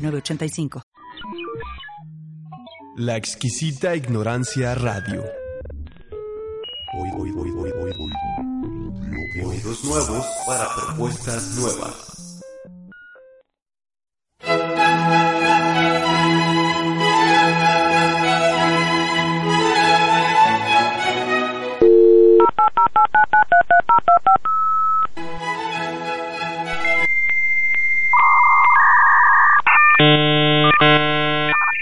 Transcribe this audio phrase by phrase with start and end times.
[0.00, 0.82] 906985.
[2.96, 5.24] La exquisita ignorancia radio.
[9.44, 12.10] Oídos nuevos para propuestas nuevas.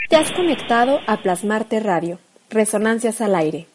[0.09, 2.19] Te has conectado a Plasmarte Radio,
[2.51, 3.67] Resonancias al aire.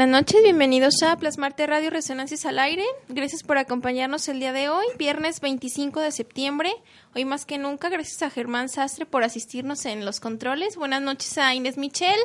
[0.00, 2.86] Buenas noches, bienvenidos a Plasmarte Radio Resonancias al Aire.
[3.10, 6.72] Gracias por acompañarnos el día de hoy, viernes 25 de septiembre.
[7.14, 10.76] Hoy más que nunca, gracias a Germán Sastre por asistirnos en los controles.
[10.76, 12.18] Buenas noches a Inés Michel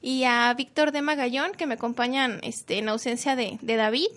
[0.00, 4.08] y a Víctor de Magallón, que me acompañan este, en ausencia de, de David.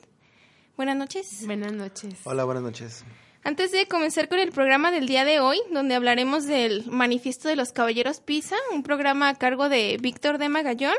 [0.75, 1.45] Buenas noches.
[1.45, 2.15] Buenas noches.
[2.23, 3.05] Hola, buenas noches.
[3.43, 7.55] Antes de comenzar con el programa del día de hoy, donde hablaremos del Manifiesto de
[7.55, 10.95] los Caballeros Pisa, un programa a cargo de Víctor de Magallón,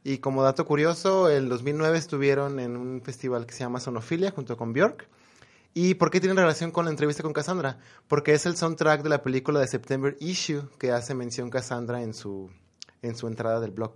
[0.03, 4.57] Y como dato curioso, en 2009 estuvieron en un festival que se llama Sonofilia junto
[4.57, 5.09] con Björk.
[5.73, 7.79] ¿Y por qué tiene relación con la entrevista con Cassandra?
[8.09, 12.15] Porque es el soundtrack de la película de September Issue que hace mención Cassandra en
[12.15, 12.51] su,
[13.01, 13.95] en su entrada del blog.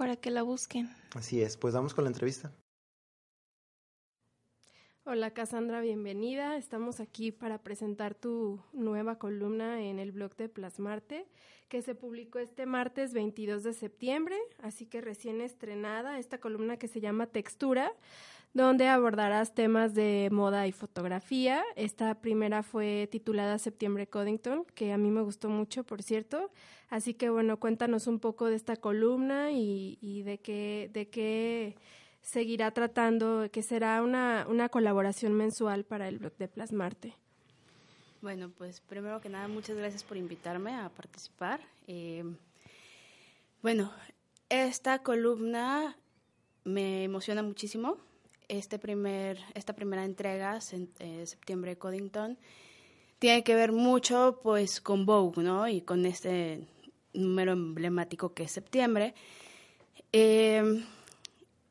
[0.00, 0.88] Para que la busquen.
[1.14, 2.50] Así es, pues vamos con la entrevista.
[5.04, 6.56] Hola Cassandra, bienvenida.
[6.56, 11.28] Estamos aquí para presentar tu nueva columna en el blog de Plasmarte,
[11.68, 16.88] que se publicó este martes 22 de septiembre, así que recién estrenada esta columna que
[16.88, 17.92] se llama Textura,
[18.52, 21.62] donde abordarás temas de moda y fotografía.
[21.76, 26.50] Esta primera fue titulada Septiembre Coddington, que a mí me gustó mucho, por cierto.
[26.88, 31.76] Así que bueno, cuéntanos un poco de esta columna y, y de qué, de qué
[32.22, 37.14] seguirá tratando, que será una, una colaboración mensual para el blog de Plasmarte.
[38.22, 41.60] Bueno, pues primero que nada, muchas gracias por invitarme a participar.
[41.86, 42.24] Eh,
[43.62, 43.92] bueno,
[44.48, 45.96] esta columna
[46.64, 47.96] me emociona muchísimo.
[48.50, 50.58] Este primer, esta primera entrega,
[50.98, 52.36] eh, septiembre Coddington,
[53.20, 55.68] tiene que ver mucho pues con Vogue, ¿no?
[55.68, 56.66] Y con este
[57.14, 59.14] número emblemático que es septiembre.
[60.12, 60.82] Eh,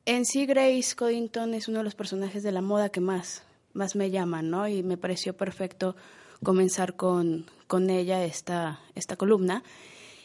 [0.06, 3.44] en sí, Grace Coddington es uno de los personajes de la moda que más,
[3.74, 4.66] más me llaman, ¿no?
[4.70, 5.98] Y me pareció perfecto
[6.44, 9.64] comenzar con, con ella esta, esta columna.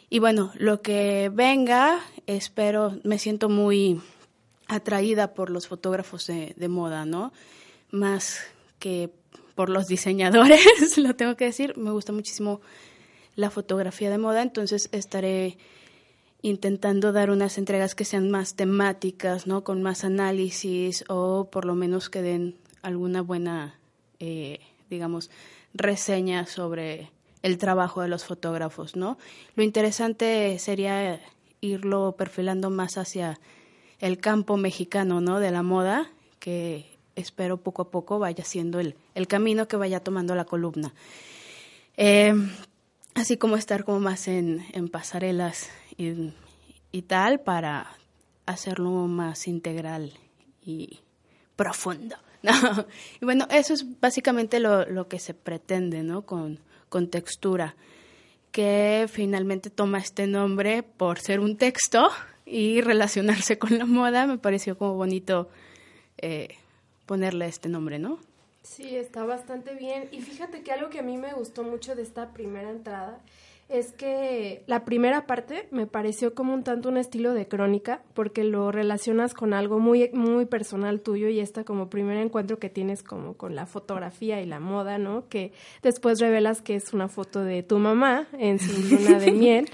[0.09, 1.99] Y bueno, lo que venga,
[2.29, 4.01] espero, me siento muy
[4.67, 7.33] atraída por los fotógrafos de, de moda, ¿no?
[7.91, 8.41] Más
[8.79, 9.11] que
[9.55, 11.77] por los diseñadores, lo tengo que decir.
[11.77, 12.61] Me gusta muchísimo
[13.37, 15.59] la fotografía de moda, entonces estaré
[16.43, 19.65] intentando dar unas entregas que sean más temáticas, ¿no?
[19.65, 23.79] Con más análisis o por lo menos que den alguna buena,
[24.21, 25.31] eh, digamos,
[25.73, 27.11] reseña sobre
[27.43, 29.17] el trabajo de los fotógrafos, ¿no?
[29.57, 31.21] Lo interesante sería
[31.63, 33.41] irlo perfilando más hacia
[34.05, 35.41] el campo mexicano, ¿no?
[35.41, 36.85] De la moda, que
[37.17, 40.93] espero poco a poco vaya siendo el, el camino que vaya tomando la columna.
[41.97, 42.35] Eh,
[43.15, 46.35] así como estar como más en, en pasarelas y,
[46.93, 47.97] y tal para
[48.45, 50.13] hacerlo más integral
[50.63, 51.01] y
[51.57, 52.17] profundo.
[52.43, 52.53] ¿no?
[53.23, 56.27] Y bueno, eso es básicamente lo, lo que se pretende, ¿no?
[56.27, 56.61] Con,
[56.91, 57.75] con textura,
[58.53, 62.11] que finalmente toma este nombre por ser un texto
[62.47, 64.27] y relacionarse con la moda.
[64.27, 65.49] Me pareció como bonito
[66.19, 66.49] eh,
[67.07, 68.19] ponerle este nombre, ¿no?
[68.63, 70.09] Sí, está bastante bien.
[70.11, 73.21] Y fíjate que algo que a mí me gustó mucho de esta primera entrada
[73.69, 78.45] es que la primera parte me pareció como un tanto un estilo de crónica, porque
[78.45, 83.03] lo relacionas con algo muy, muy personal tuyo y esta como primer encuentro que tienes
[83.03, 85.29] como con la fotografía y la moda, ¿no?
[85.29, 89.71] Que después revelas que es una foto de tu mamá en su luna de miel.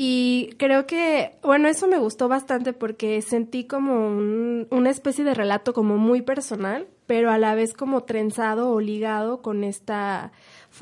[0.00, 5.34] Y creo que, bueno, eso me gustó bastante porque sentí como un- una especie de
[5.34, 10.30] relato como muy personal, pero a la vez como trenzado o ligado con esta,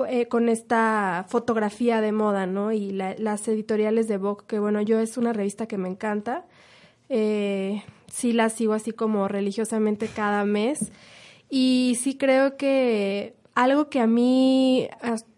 [0.07, 2.73] eh, con esta fotografía de moda, ¿no?
[2.73, 6.45] Y la- las editoriales de Vogue, que bueno, yo es una revista que me encanta.
[7.09, 7.83] Eh,
[8.13, 10.93] sí la sigo así como religiosamente cada mes.
[11.49, 14.87] Y sí creo que algo que a mí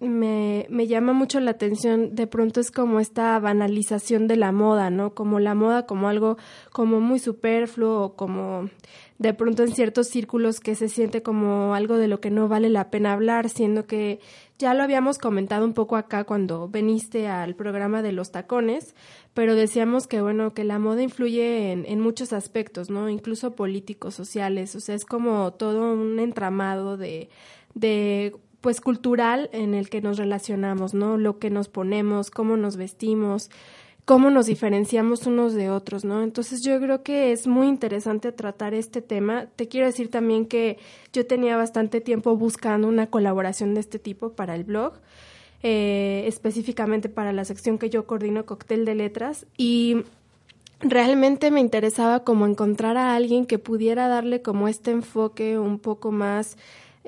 [0.01, 4.91] me, me llama mucho la atención de pronto es como esta banalización de la moda,
[4.91, 5.15] ¿no?
[5.15, 6.37] Como la moda como algo
[6.73, 8.71] como muy superfluo o como
[9.19, 12.71] de pronto en ciertos círculos que se siente como algo de lo que no vale
[12.71, 14.19] la pena hablar, siendo que
[14.59, 18.97] ya lo habíamos comentado un poco acá cuando veniste al programa de los tacones,
[19.33, 23.09] pero decíamos que bueno, que la moda influye en, en muchos aspectos, ¿no?
[23.09, 27.29] Incluso políticos, sociales, o sea, es como todo un entramado de,
[27.81, 31.17] de pues cultural en el que nos relacionamos, ¿no?
[31.17, 33.51] Lo que nos ponemos, cómo nos vestimos,
[34.05, 36.23] cómo nos diferenciamos unos de otros, ¿no?
[36.23, 39.47] Entonces yo creo que es muy interesante tratar este tema.
[39.55, 40.79] Te quiero decir también que
[41.13, 44.95] yo tenía bastante tiempo buscando una colaboración de este tipo para el blog.
[45.65, 50.05] Eh, específicamente para la sección que yo coordino, Cóctel de Letras, y
[50.79, 56.13] realmente me interesaba como encontrar a alguien que pudiera darle como este enfoque un poco
[56.13, 56.57] más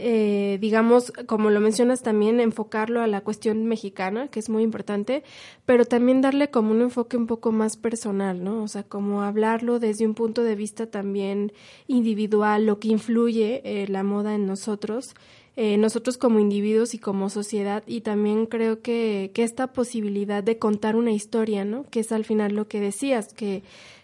[0.01, 5.23] eh, digamos, como lo mencionas también, enfocarlo a la cuestión mexicana, que es muy importante,
[5.67, 8.63] pero también darle como un enfoque un poco más personal, ¿no?
[8.63, 11.53] O sea, como hablarlo desde un punto de vista también
[11.87, 15.15] individual, lo que influye eh, la moda en nosotros,
[15.57, 20.59] eh, nosotros como individuos y como sociedad, y también creo que, que esta posibilidad de
[20.59, 21.85] contar una historia, ¿no?
[21.91, 23.63] Que es al final lo que decías, que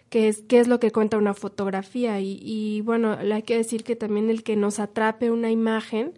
[0.09, 2.19] qué es, qué es lo que cuenta una fotografía.
[2.19, 6.13] Y, y bueno, hay que decir que también el que nos atrape una imagen,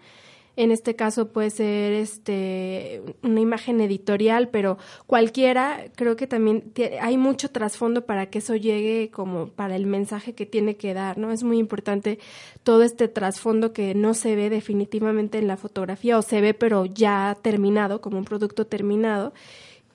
[0.59, 4.77] en este caso puede ser este una imagen editorial, pero
[5.07, 10.35] cualquiera, creo que también hay mucho trasfondo para que eso llegue como para el mensaje
[10.35, 11.31] que tiene que dar, ¿no?
[11.31, 12.19] Es muy importante
[12.63, 16.85] todo este trasfondo que no se ve definitivamente en la fotografía o se ve pero
[16.85, 19.33] ya terminado, como un producto terminado.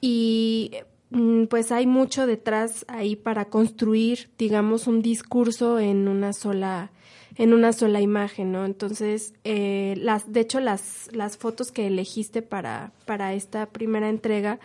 [0.00, 0.70] Y
[1.48, 6.90] pues hay mucho detrás ahí para construir, digamos, un discurso en una sola
[7.36, 8.64] en una sola imagen, ¿no?
[8.64, 14.60] Entonces, eh, las, de hecho, las, las fotos que elegiste para, para esta primera entrega,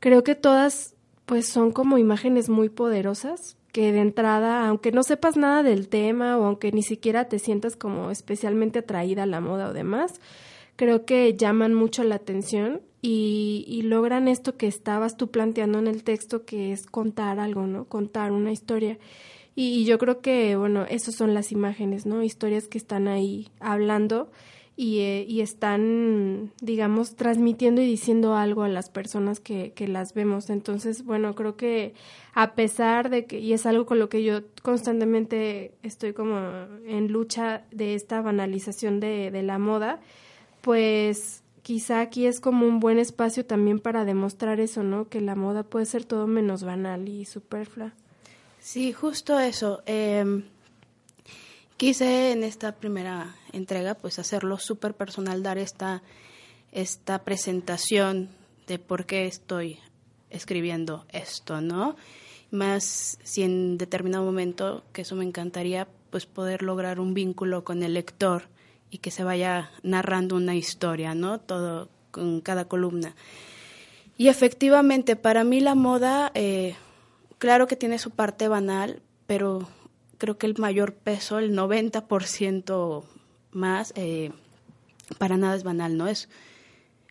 [0.00, 0.94] creo que todas,
[1.26, 6.38] pues, son como imágenes muy poderosas, que de entrada, aunque no sepas nada del tema
[6.38, 10.20] o aunque ni siquiera te sientas como especialmente atraída a la moda o demás,
[10.82, 16.02] creo que llaman mucho la atención y, logran esto que estabas tú planteando en el
[16.02, 17.84] texto, que es contar algo, ¿no?
[17.84, 18.98] Contar una historia.
[19.54, 22.24] Y, yo creo que, bueno, esas son las imágenes, ¿no?
[22.24, 24.32] Historias que están ahí hablando
[24.74, 30.14] y, eh, y están, digamos, transmitiendo y diciendo algo a las personas que, que las
[30.14, 30.50] vemos.
[30.50, 31.94] Entonces, bueno, creo que
[32.34, 36.40] a pesar de que, y es algo con lo que yo constantemente estoy como
[36.88, 40.00] en lucha de esta banalización de, de la moda,
[40.62, 45.08] pues quizá aquí es como un buen espacio también para demostrar eso, ¿no?
[45.08, 47.92] Que la moda puede ser todo menos banal y superflua.
[48.58, 49.82] Sí, justo eso.
[49.86, 50.44] Em,
[51.76, 56.02] quise en esta primera entrega pues hacerlo súper personal, dar esta,
[56.70, 58.28] esta presentación
[58.66, 59.78] de por qué estoy
[60.30, 61.96] escribiendo esto, ¿no?
[62.50, 67.82] Más si en determinado momento, que eso me encantaría, pues poder lograr un vínculo con
[67.82, 68.51] el lector
[68.92, 71.40] y que se vaya narrando una historia, ¿no?
[71.40, 73.16] Todo con cada columna.
[74.18, 76.74] Y efectivamente, para mí la moda, eh,
[77.38, 79.66] claro que tiene su parte banal, pero
[80.18, 83.04] creo que el mayor peso, el 90%
[83.52, 84.30] más, eh,
[85.16, 86.06] para nada es banal, ¿no?
[86.06, 86.28] Es,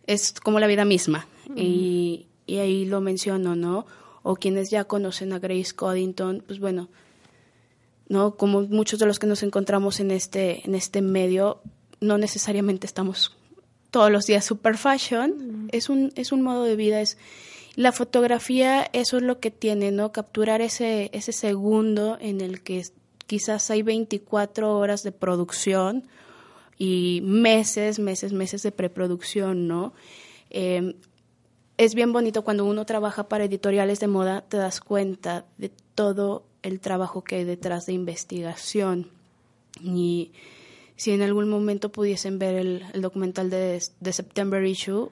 [0.06, 1.26] es como la vida misma.
[1.56, 3.86] y, y, ahí lo menciono, ¿no?
[4.22, 6.88] O quienes ya conocen a Grace Coddington, pues bueno,
[8.12, 8.36] ¿no?
[8.36, 11.62] Como muchos de los que nos encontramos en este, en este medio,
[11.98, 13.34] no necesariamente estamos
[13.90, 17.16] todos los días super fashion, es, un, es un modo de vida, es
[17.74, 20.12] la fotografía, eso es lo que tiene, ¿no?
[20.12, 22.84] Capturar ese, ese segundo en el que
[23.26, 26.06] quizás hay 24 horas de producción
[26.76, 29.94] y meses, meses, meses de preproducción, ¿no?
[30.50, 30.96] Em,
[31.78, 36.51] es bien bonito cuando uno trabaja para editoriales de moda, te das cuenta de todo
[36.62, 39.10] el trabajo que hay detrás de investigación.
[39.80, 40.32] Y
[40.96, 45.10] si en algún momento pudiesen ver el, documental de, de, September Issue,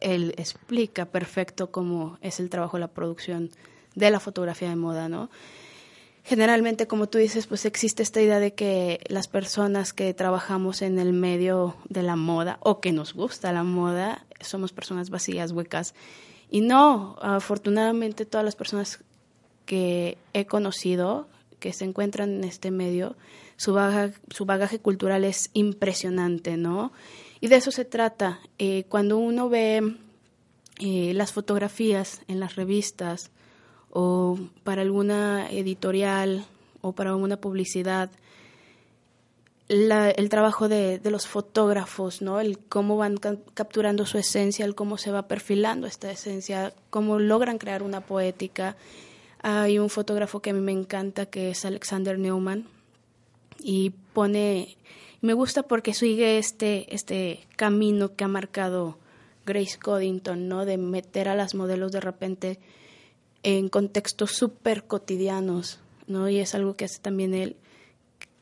[0.00, 3.50] él explica perfecto cómo es el trabajo la producción
[3.94, 5.30] de la fotografía de moda, ¿no?
[6.28, 10.98] Generalmente, como tú dices, pues existe esta idea de que las personas que trabajamos en
[10.98, 15.94] el medio de la moda o que nos gusta la moda somos personas vacías, huecas.
[16.50, 19.00] Y no, afortunadamente todas las personas
[19.68, 21.28] que he conocido
[21.60, 23.16] que se encuentran en este medio,
[23.58, 26.90] su bagaje, cultural es impresionante, ¿no?
[27.40, 28.40] Y de eso se trata.
[28.58, 29.94] Eh, cuando uno ve
[30.78, 33.30] eh, las fotografías en las revistas
[33.90, 36.46] o para alguna editorial
[36.80, 38.10] o para alguna publicidad,
[39.68, 42.40] el trabajo de, los fotógrafos, ¿no?
[42.40, 47.58] El cómo van capturando su esencia, el cómo se va perfilando esta esencia, cómo logran
[47.58, 48.76] crear una poética
[49.42, 52.66] hay un fotógrafo que a mí me encanta que es Alexander Neumann
[53.60, 54.76] y pone,
[55.20, 58.98] me gusta porque sigue este, este camino que ha marcado
[59.46, 60.64] Grace Coddington, ¿no?
[60.64, 62.58] De meter a las modelos de repente
[63.42, 66.28] en contextos súper cotidianos, ¿no?
[66.28, 67.56] Y es algo que hace también él,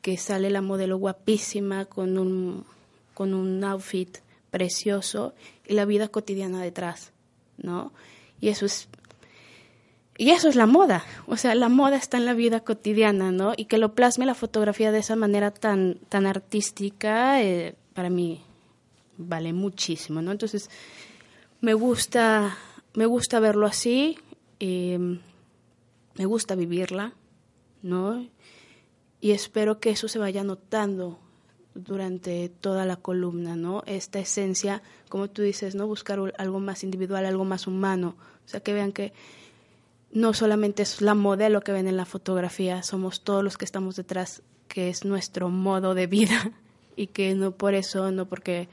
[0.01, 2.65] que sale la modelo guapísima con un,
[3.13, 4.17] con un outfit
[4.51, 5.33] precioso
[5.65, 7.11] y la vida cotidiana detrás,
[7.57, 7.93] ¿no?
[8.41, 8.89] Y eso es
[10.17, 13.53] y eso es la moda, o sea, la moda está en la vida cotidiana, ¿no?
[13.55, 18.41] Y que lo plasme la fotografía de esa manera tan, tan artística, eh, para mí
[19.17, 20.31] vale muchísimo, ¿no?
[20.31, 20.69] Entonces,
[21.61, 22.57] me gusta,
[22.93, 24.17] me gusta verlo así,
[24.59, 25.19] em,
[26.15, 27.13] me gusta vivirla,
[27.83, 28.27] ¿no?
[29.21, 31.19] Y espero que eso se vaya notando
[31.75, 33.83] durante toda la columna, ¿no?
[33.85, 35.85] Esta esencia, como tú dices, ¿no?
[35.85, 38.15] Buscar algo más individual, algo más humano.
[38.45, 39.13] O sea, que vean que
[40.17, 43.95] no solamente es la modelo que ven en la fotografía, somos todos los que estamos
[43.95, 46.51] detrás, que es nuestro modo de vida
[46.95, 48.67] y que no por eso, no porque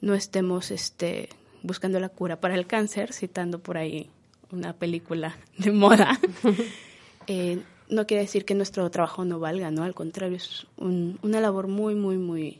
[0.00, 1.28] no estemos este,
[1.62, 4.10] buscando la cura para el cáncer, citando por ahí
[4.50, 6.18] una película de moda,
[7.28, 9.84] eh, no quiere decir que nuestro trabajo no valga, ¿no?
[9.84, 12.58] Al contrario, es una labor muy, muy, muy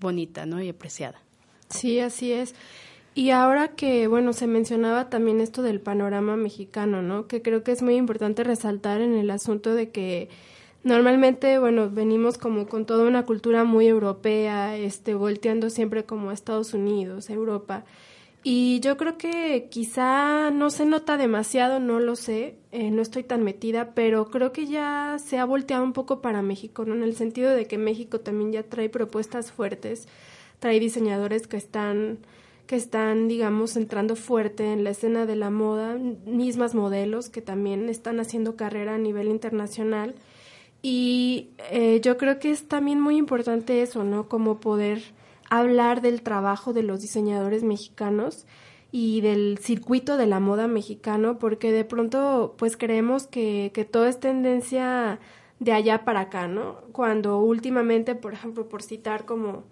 [0.00, 0.62] bonita, ¿no?
[0.62, 1.20] Y apreciada.
[1.68, 2.54] Sí, así es.
[3.16, 7.26] Y ahora que, bueno, se mencionaba también esto del panorama mexicano, ¿no?
[7.26, 10.28] Que creo que es muy importante resaltar en el asunto de que
[10.84, 16.34] normalmente, bueno, venimos como con toda una cultura muy europea, este, volteando siempre como a
[16.34, 17.86] Estados Unidos, Europa.
[18.42, 23.22] Y yo creo que quizá no se nota demasiado, no lo sé, eh, no estoy
[23.22, 26.94] tan metida, pero creo que ya se ha volteado un poco para México, ¿no?
[26.94, 30.06] En el sentido de que México también ya trae propuestas fuertes,
[30.58, 32.18] trae diseñadores que están
[32.66, 35.96] que están, digamos, entrando fuerte en la escena de la moda,
[36.26, 40.14] mismas modelos que también están haciendo carrera a nivel internacional.
[40.82, 44.28] Y eh, yo creo que es también muy importante eso, ¿no?
[44.28, 45.02] Como poder
[45.48, 48.46] hablar del trabajo de los diseñadores mexicanos
[48.92, 54.06] y del circuito de la moda mexicano, porque de pronto pues creemos que, que todo
[54.06, 55.20] es tendencia
[55.60, 56.80] de allá para acá, ¿no?
[56.92, 59.64] Cuando últimamente, por ejemplo, por citar como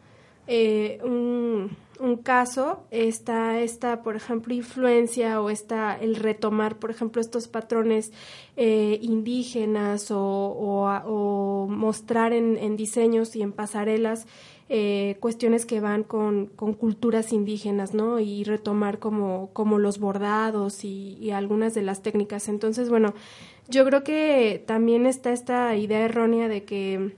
[0.46, 7.20] eh, un, un, caso, está esta, por ejemplo, influencia o está el retomar, por ejemplo,
[7.20, 8.12] estos patrones
[8.56, 14.26] eh, indígenas o, o, mostrar en, en, diseños y en pasarelas
[14.68, 18.18] eh, cuestiones que van con, con, culturas indígenas, ¿no?
[18.20, 22.48] Y retomar como, como los bordados y, y algunas de las técnicas.
[22.48, 23.14] Entonces, bueno,
[23.68, 27.14] yo creo que también está esta idea errónea de que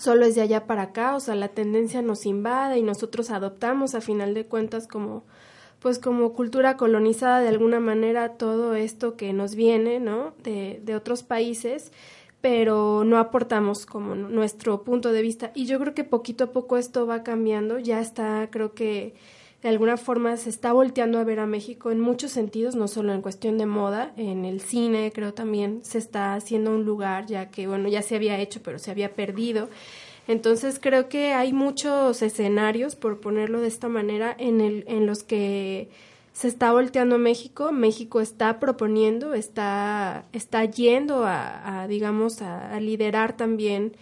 [0.00, 3.94] solo es de allá para acá, o sea, la tendencia nos invade y nosotros adoptamos
[3.94, 5.24] a final de cuentas como
[5.80, 10.34] pues como cultura colonizada de alguna manera todo esto que nos viene, ¿no?
[10.42, 11.90] De, de otros países,
[12.42, 15.52] pero no aportamos como nuestro punto de vista.
[15.54, 19.14] Y yo creo que poquito a poco esto va cambiando, ya está, creo que
[19.62, 23.12] de alguna forma se está volteando a ver a México en muchos sentidos, no solo
[23.12, 27.50] en cuestión de moda, en el cine creo también se está haciendo un lugar, ya
[27.50, 29.68] que bueno, ya se había hecho, pero se había perdido.
[30.28, 35.24] Entonces creo que hay muchos escenarios, por ponerlo de esta manera, en, el, en los
[35.24, 35.88] que
[36.32, 43.36] se está volteando a México, México está proponiendo, está, está yendo a, digamos, a liderar
[43.36, 43.92] también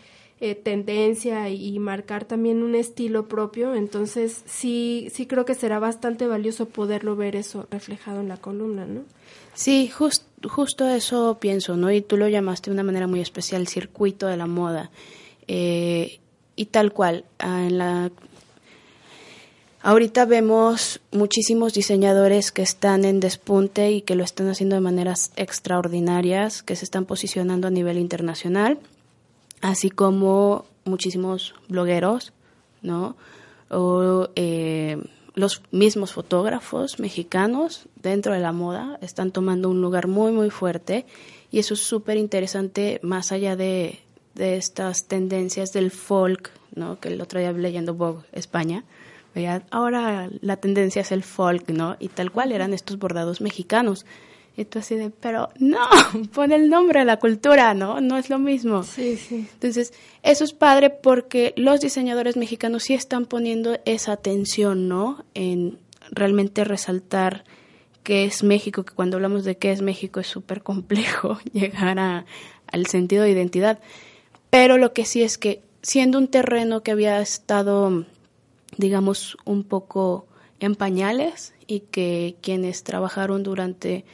[0.41, 3.75] eh, tendencia y, marcar también un estilo propio.
[3.75, 8.87] Entonces, sí, sí creo que será bastante valioso poderlo ver eso reflejado en la columna,
[8.87, 9.03] ¿no?
[9.55, 11.91] Sí, justo eso pienso, ¿no?
[11.91, 14.93] Y tú lo llamaste de una manera muy especial, circuito de la moda.
[15.49, 16.21] Eh,
[16.55, 18.11] y tal cual, ah, en la
[19.81, 25.31] Ahorita vemos muchísimos diseñadores que están en despunte y que lo están haciendo de maneras
[25.37, 28.79] extraordinarias, que se están posicionando a nivel internacional
[29.61, 32.33] así como muchísimos blogueros,
[32.83, 33.17] ¿no?
[33.71, 34.99] O eh,
[35.35, 41.07] los mismos fotógrafos mexicanos dentro de la moda están tomando un lugar muy, muy fuerte
[41.51, 44.01] y eso es súper interesante más allá de,
[44.35, 46.99] de, estas tendencias del folk, ¿no?
[46.99, 48.85] Que el otro día leyendo Vogue España,
[49.35, 51.97] veía, ahora la tendencia es el folk, ¿no?
[52.01, 54.07] Y tal cual eran estos bordados mexicanos
[54.59, 55.79] y tú así de, pero no,
[56.35, 58.01] pon el nombre a la cultura, ¿no?
[58.01, 58.83] No es lo mismo.
[58.83, 59.47] Sí, sí.
[59.53, 59.95] Entonces,
[60.25, 65.25] eso es padre porque los diseñadores mexicanos sí están poniendo esa atención, ¿no?
[65.35, 65.79] En
[66.11, 67.45] realmente resaltar
[68.03, 72.27] qué es México, que cuando hablamos de qué es México es súper complejo llegar a,
[72.67, 73.79] al sentido de identidad.
[74.51, 78.07] Pero lo que sí es que siendo un terreno que había estado,
[78.77, 80.27] digamos, un poco
[80.59, 84.05] en pañales y que quienes trabajaron durante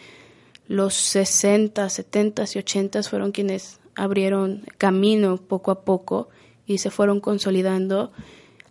[0.66, 6.28] los 60, 70 y 80 fueron quienes abrieron camino poco a poco
[6.66, 8.12] y se fueron consolidando.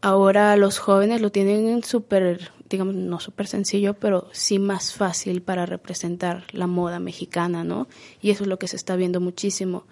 [0.01, 5.65] Ahora los jóvenes lo tienen súper, digamos, no súper sencillo, pero sí más fácil para
[5.65, 7.87] representar la moda mexicana, ¿no?
[8.21, 9.83] Y eso es lo que se está viendo muchísimo.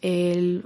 [0.00, 0.64] El,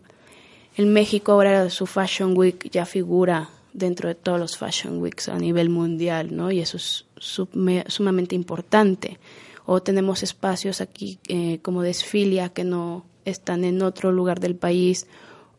[0.76, 5.38] el México ahora su Fashion Week ya figura dentro de todos los Fashion Weeks a
[5.38, 6.52] nivel mundial, ¿no?
[6.52, 9.18] Y eso es sumamente importante
[9.66, 15.06] o tenemos espacios aquí eh, como desfilia que no están en otro lugar del país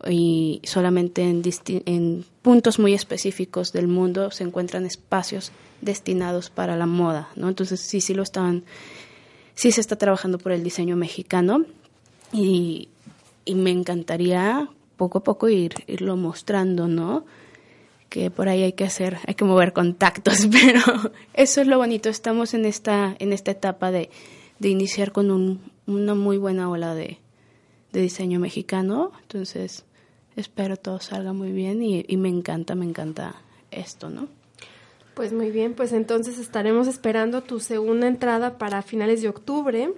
[0.10, 1.42] y solamente en,
[1.86, 7.50] en puntos muy específicos del mundo se encuentran espacios destinados para la moda, ¿no?
[7.50, 8.64] Entonces sí, sí lo están,
[9.56, 11.66] sí se está trabajando por el diseño mexicano
[12.34, 12.90] y,
[13.46, 17.26] y me encantaría poco a poco ir, irlo mostrando, ¿no?
[18.14, 20.82] Que por ahí hay que hacer, hay que mover contactos, pero
[21.34, 24.12] eso es lo bonito, estamos en esta, en esta etapa de,
[24.60, 27.18] de iniciar con un, una muy buena ola de,
[27.92, 29.86] de diseño mexicano, entonces
[30.36, 34.28] espero todo salga muy bien y, y me encanta, me encanta esto, ¿no?
[35.16, 39.92] Pues muy bien, pues entonces estaremos esperando tu segunda entrada para finales de octubre,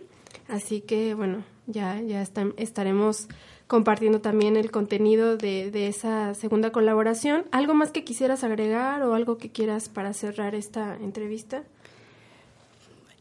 [0.47, 3.27] así que bueno, ya, ya estaremos
[3.67, 7.45] compartiendo también el contenido de, de, esa segunda colaboración.
[7.51, 11.63] ¿Algo más que quisieras agregar o algo que quieras para cerrar esta entrevista?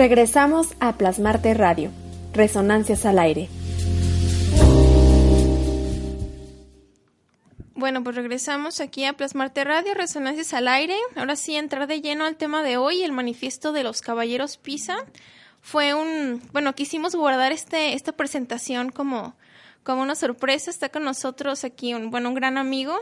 [0.00, 1.90] Regresamos a Plasmarte Radio.
[2.32, 3.50] Resonancias al aire.
[7.74, 10.96] Bueno, pues regresamos aquí a Plasmarte Radio, Resonancias al aire.
[11.16, 14.96] Ahora sí, entrar de lleno al tema de hoy, el manifiesto de los caballeros Pisa.
[15.60, 19.36] Fue un, bueno, quisimos guardar este, esta presentación como,
[19.82, 20.70] como una sorpresa.
[20.70, 22.98] Está con nosotros aquí un, bueno, un gran amigo.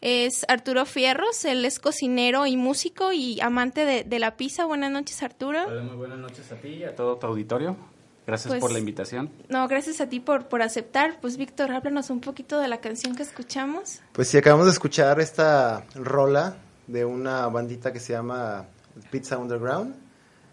[0.00, 4.64] Es Arturo Fierros, él es cocinero y músico y amante de, de la pizza.
[4.64, 5.64] Buenas noches, Arturo.
[5.66, 7.76] Hola, muy buenas noches a ti y a todo tu auditorio.
[8.24, 9.30] Gracias Pues, por la invitación.
[9.48, 11.18] No, gracias a ti por, por aceptar.
[11.20, 14.00] Pues Víctor, háblanos un poquito de la canción que escuchamos.
[14.12, 18.66] Pues sí, acabamos de escuchar esta rola de una bandita que se llama
[19.10, 19.96] Pizza Underground.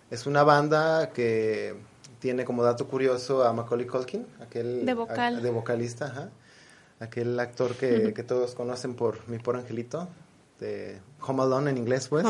[0.09, 1.75] Es una banda que
[2.19, 5.35] tiene como dato curioso a Macaulay Culkin, aquel De vocal.
[5.35, 6.29] a- de vocalista, ajá.
[6.99, 10.07] Aquel actor que, que todos conocen por Mi Por Angelito,
[10.59, 12.23] de Home Alone en inglés, pues.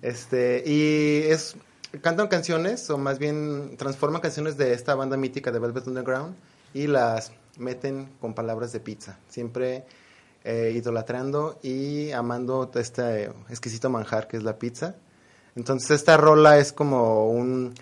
[0.00, 1.56] Este, y es
[2.00, 6.34] cantan canciones, o más bien transforman canciones de esta banda mítica de Velvet Underground
[6.72, 9.84] y las meten con palabras de pizza, siempre
[10.44, 14.94] eh, idolatrando y amando este exquisito manjar que es la pizza.
[15.54, 17.74] Entonces esta rola es como un,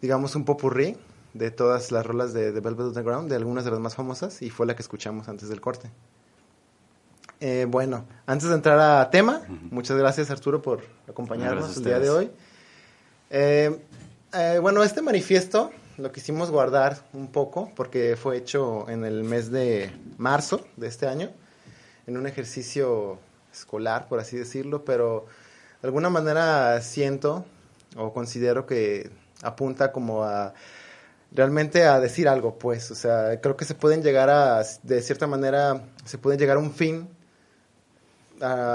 [0.00, 0.96] digamos, un popurrí
[1.34, 4.50] de todas las rolas de, de Velvet Underground, de algunas de las más famosas, y
[4.50, 5.90] fue la que escuchamos antes del corte.
[7.44, 12.08] Eh, bueno, antes de entrar a tema, muchas gracias Arturo por acompañarnos el día de
[12.08, 12.30] hoy.
[13.30, 13.80] Eh,
[14.32, 19.50] eh, bueno, este manifiesto lo quisimos guardar un poco porque fue hecho en el mes
[19.50, 21.32] de marzo de este año,
[22.06, 23.18] en un ejercicio
[23.52, 25.26] escolar, por así decirlo, pero
[25.80, 27.44] de alguna manera siento
[27.96, 29.10] o considero que
[29.42, 30.54] apunta como a
[31.34, 35.26] realmente a decir algo, pues, o sea, creo que se pueden llegar a, de cierta
[35.26, 37.08] manera, se pueden llegar a un fin,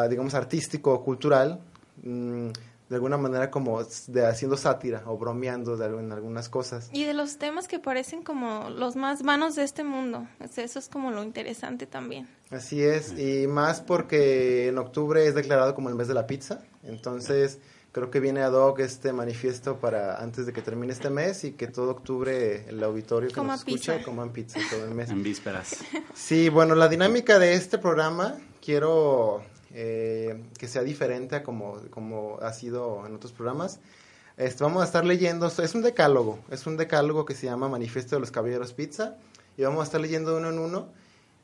[0.10, 1.60] digamos, artístico o cultural,
[2.04, 2.50] mm,
[2.89, 6.89] de alguna manera como de haciendo sátira o bromeando de, en algunas cosas.
[6.93, 10.26] Y de los temas que parecen como los más vanos de este mundo.
[10.39, 12.30] O sea, Eso es como lo interesante también.
[12.50, 16.62] Así es, y más porque en octubre es declarado como el mes de la pizza,
[16.84, 17.60] entonces
[17.97, 21.53] creo que viene ad hoc este manifiesto para antes de que termine este mes y
[21.53, 24.05] que todo octubre el auditorio que Coma nos escucha pizza.
[24.05, 25.10] coman pizza todo el mes.
[25.17, 25.77] En vísperas.
[26.13, 29.41] Sí, bueno, la dinámica de este programa quiero
[29.73, 33.79] eh, que sea diferente a como, como ha sido en otros programas.
[34.38, 38.17] Este, vamos a estar leyendo, es un decálogo, es un decálogo que se llama Manifiesto
[38.17, 39.17] de los Caballeros Pizza
[39.57, 40.89] y vamos a estar leyendo uno en uno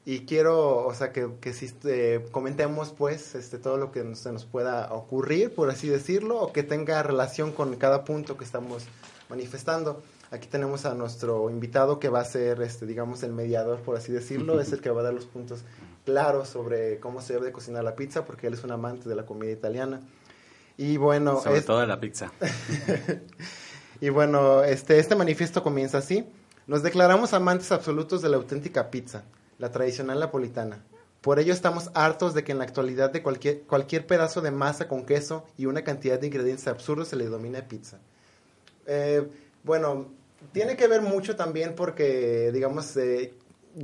[0.06, 4.20] y quiero, o sea, que, que si eh, comentemos pues este, todo lo que nos-
[4.20, 8.44] se nos pueda ocurrir, por así decirlo, o que tenga relación con cada punto que
[8.44, 8.84] estamos
[9.30, 10.02] manifestando.
[10.32, 14.12] Aquí tenemos a nuestro invitado que va a ser, este, digamos, el mediador, por así
[14.12, 15.62] decirlo, es el que va a dar los puntos
[16.06, 19.16] claros sobre cómo se debe de cocinar la pizza, porque él es un amante de
[19.16, 20.02] la comida italiana.
[20.76, 22.32] Y bueno, Sobre es- todo de la pizza.
[24.02, 26.26] y bueno, este, este manifiesto comienza así.
[26.68, 29.24] Nos declaramos amantes absolutos de la auténtica pizza,
[29.64, 30.84] la tradicional napolitana.
[31.22, 34.90] Por ello estamos hartos de que en la actualidad de cualquier, cualquier pedazo de masa
[34.90, 37.98] con queso y una cantidad de ingredientes absurdos se le domina pizza.
[38.88, 39.26] Eh,
[39.64, 40.12] bueno,
[40.52, 43.36] tiene que ver mucho también porque, digamos, eh,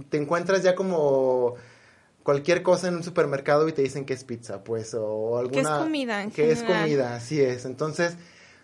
[0.09, 1.55] te encuentras ya como
[2.23, 5.61] cualquier cosa en un supermercado y te dicen que es pizza, pues, o alguna...
[5.61, 7.63] Que es comida en Que es comida, así es.
[7.63, 8.17] Entonces,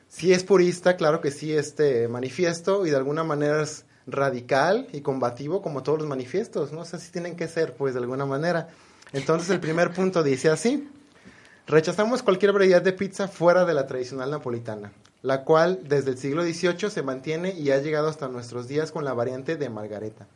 [0.10, 5.02] si es purista, claro que sí, este manifiesto y de alguna manera es radical y
[5.02, 8.70] combativo como todos los manifiestos, no sé si tienen que ser, pues, de alguna manera.
[9.14, 10.90] Entonces, el primer punto dice así.
[11.68, 14.92] Rechazamos cualquier variedad de pizza fuera de la tradicional napolitana,
[15.24, 19.04] la cual desde el siglo XVIII se mantiene y ha llegado hasta nuestros días con
[19.04, 20.28] la variante de margareta,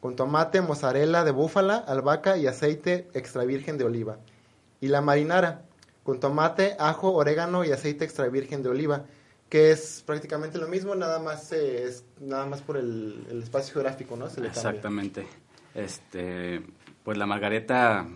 [0.00, 4.18] con tomate, mozzarella de búfala, albahaca y aceite extra virgen de oliva.
[4.80, 5.62] Y la marinara,
[6.04, 9.06] con tomate, ajo, orégano y aceite extra virgen de oliva,
[9.48, 14.16] que es prácticamente lo mismo, nada más eh, es nada más por el, espacio geográfico,
[14.16, 14.26] ¿no?
[14.26, 15.26] Exactamente.
[15.74, 16.62] Este,
[17.04, 18.06] pues la margareta,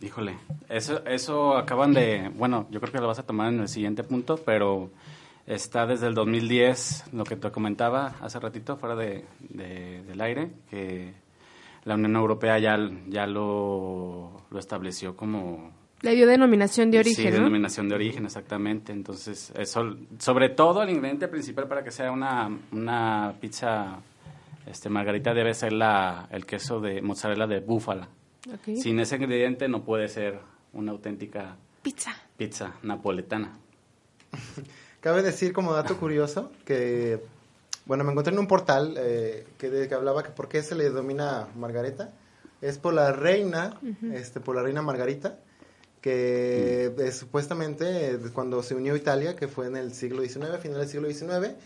[0.00, 3.68] híjole, eso, eso acaban de, bueno, yo creo que lo vas a tomar en el
[3.68, 4.90] siguiente punto, pero
[5.46, 10.52] está desde el 2010, lo que te comentaba hace ratito, fuera de, de- del aire,
[10.70, 11.14] que
[11.84, 12.78] la Unión Europea ya,
[13.08, 17.36] ya lo, lo estableció como Le dio denominación de Sí, origen, ¿no?
[17.40, 18.92] denominación de origen, exactamente.
[18.92, 23.98] Entonces, eso, sobre todo el ingrediente principal para que sea una, una pizza
[24.66, 28.08] este, margarita debe ser la, el queso de mozzarella de búfala.
[28.76, 30.38] Sin ese ingrediente no puede ser
[30.72, 32.12] una auténtica Pizza.
[32.36, 33.56] pizza napoletana.
[35.00, 37.20] Cabe decir como dato curioso que,
[37.86, 40.74] bueno, me encontré en un portal eh, que, de- que hablaba que por qué se
[40.74, 42.12] le denomina Margareta.
[42.60, 43.74] Es por la reina,
[44.14, 45.38] este, por la reina Margarita,
[46.06, 50.78] que eh, supuestamente eh, cuando se unió Italia, que fue en el siglo XIX, final
[50.78, 51.56] del siglo XIX,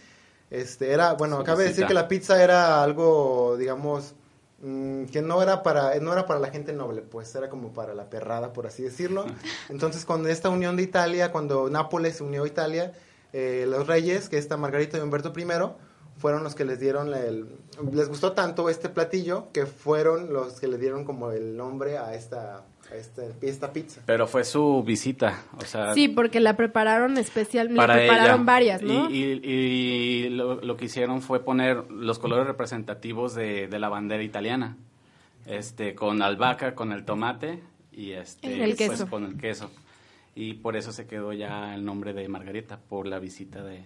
[0.50, 4.14] este, era, bueno, cabe decir que la pizza era algo, digamos,
[4.62, 7.92] mm, que no era para no era para la gente noble, pues era como para
[7.92, 9.26] la perrada, por así decirlo.
[9.68, 12.94] Entonces, con esta unión de Italia, cuando Nápoles se unió a Italia,
[13.34, 15.44] eh, los reyes, que esta Margarita y Humberto I,
[16.20, 17.46] fueron los que les dieron el,
[17.92, 22.14] les gustó tanto este platillo que fueron los que le dieron como el nombre a
[22.14, 22.62] esta
[22.94, 24.02] este, esta pizza.
[24.04, 25.94] Pero fue su visita, o sea...
[25.94, 29.08] Sí, porque la prepararon especialmente, la prepararon varias, ¿no?
[29.08, 34.76] Y, lo, que hicieron fue poner los colores representativos de, la bandera italiana,
[35.46, 39.70] este, con albahaca, con el tomate y este, el pues, con el queso.
[40.34, 43.84] Y por eso se quedó ya el nombre de Margarita, por la visita de,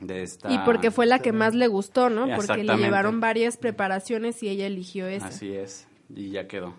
[0.00, 0.50] de esta...
[0.50, 2.26] Y porque fue la que más le gustó, ¿no?
[2.34, 5.26] Porque le llevaron varias preparaciones y ella eligió esa.
[5.26, 6.74] Así es, y ya quedó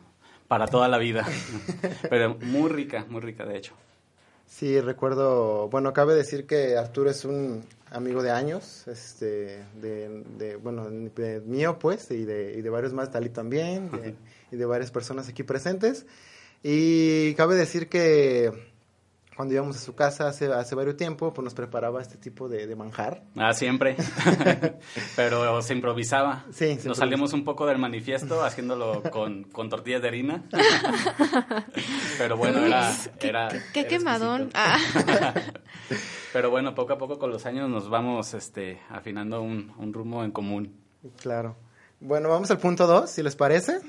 [0.52, 1.26] para toda la vida.
[2.10, 3.74] Pero muy rica, muy rica de hecho.
[4.46, 10.90] Sí, recuerdo, bueno, cabe decir que Arturo es un amigo de años, este, de, bueno,
[11.46, 13.90] mío pues, y de, y de varios más, Tali también,
[14.52, 16.06] y de varias personas aquí presentes.
[16.64, 18.71] Y cabe decir que
[19.36, 22.76] cuando íbamos a su casa hace, hace varios tiempo, pues nos preparaba este tipo de,
[22.76, 23.24] manjar.
[23.38, 23.96] Ah, siempre.
[25.16, 26.46] Pero se improvisaba.
[26.52, 30.44] Sí, Nos salimos un poco del manifiesto haciéndolo con, con tortillas de harina.
[32.18, 32.92] Pero bueno, era...
[33.22, 34.50] era qué, quemadón.
[34.54, 34.78] Ah.
[36.34, 40.24] Pero bueno, poco a poco con los años nos vamos este, afinando un, un rumbo
[40.24, 40.76] en común.
[41.22, 41.56] Claro.
[42.00, 43.80] Bueno, vamos al punto 2, si les parece.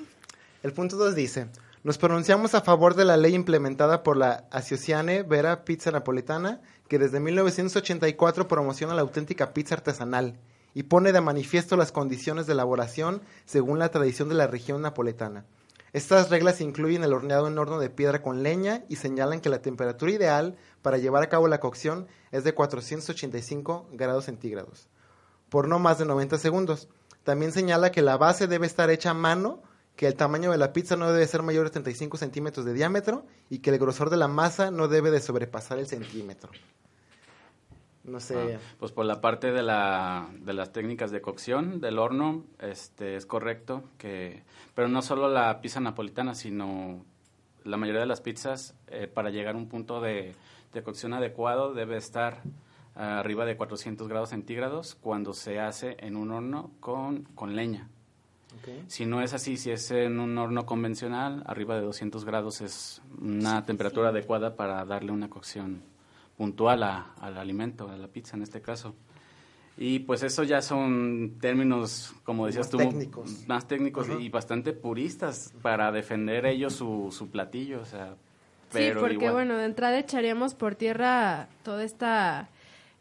[0.62, 1.48] El punto 2 dice...
[1.84, 7.00] Nos pronunciamos a favor de la ley implementada por la Asociazione Vera Pizza Napolitana, que
[7.00, 10.38] desde 1984 promociona la auténtica pizza artesanal
[10.74, 15.44] y pone de manifiesto las condiciones de elaboración según la tradición de la región napoletana.
[15.92, 19.60] Estas reglas incluyen el horneado en horno de piedra con leña y señalan que la
[19.60, 24.86] temperatura ideal para llevar a cabo la cocción es de 485 grados centígrados,
[25.48, 26.88] por no más de 90 segundos.
[27.24, 29.62] También señala que la base debe estar hecha a mano
[29.96, 33.26] que el tamaño de la pizza no debe ser mayor de 35 centímetros de diámetro
[33.50, 36.50] y que el grosor de la masa no debe de sobrepasar el centímetro.
[38.04, 38.56] No sé.
[38.56, 43.16] Ah, pues por la parte de, la, de las técnicas de cocción del horno, este
[43.16, 44.42] es correcto que,
[44.74, 47.04] pero no solo la pizza napolitana, sino
[47.62, 50.34] la mayoría de las pizzas eh, para llegar a un punto de,
[50.72, 52.42] de cocción adecuado debe estar
[52.94, 57.88] arriba de 400 grados centígrados cuando se hace en un horno con, con leña.
[58.86, 63.02] Si no es así, si es en un horno convencional, arriba de 200 grados es
[63.20, 65.82] una temperatura adecuada para darle una cocción
[66.36, 68.94] puntual al alimento, a la pizza en este caso.
[69.76, 72.78] Y pues eso ya son términos, como decías tú,
[73.46, 77.80] más técnicos y bastante puristas para defender ellos su, su platillo.
[77.80, 78.16] O sea,
[78.70, 82.48] pero sí, porque bueno, de entrada echaríamos por tierra toda esta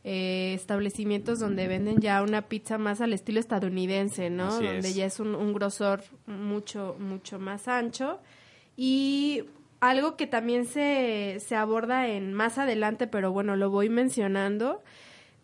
[0.04, 4.56] eh, establecimientos donde venden ya una pizza más al estilo estadounidense, ¿no?
[4.56, 8.20] donde ya es un, grosor mucho, mucho más ancho.
[8.76, 9.44] Y
[9.80, 14.82] algo que también se, se aborda en más adelante, pero bueno, lo voy mencionando,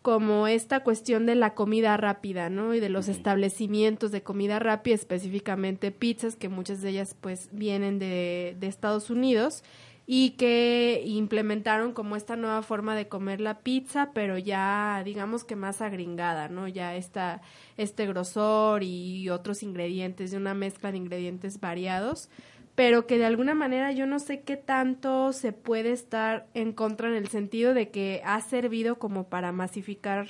[0.02, 2.74] como esta cuestión de la comida rápida, ¿no?
[2.74, 7.98] Y de los establecimientos de comida rápida, específicamente pizzas, que muchas de ellas pues vienen
[7.98, 9.62] de, de Estados Unidos
[10.10, 15.54] y que implementaron como esta nueva forma de comer la pizza, pero ya digamos que
[15.54, 16.66] más agringada, ¿no?
[16.66, 17.42] Ya está
[17.76, 22.30] este grosor y otros ingredientes, de una mezcla de ingredientes variados,
[22.74, 27.08] pero que de alguna manera yo no sé qué tanto se puede estar en contra
[27.08, 30.26] en el sentido de que ha servido como para masificar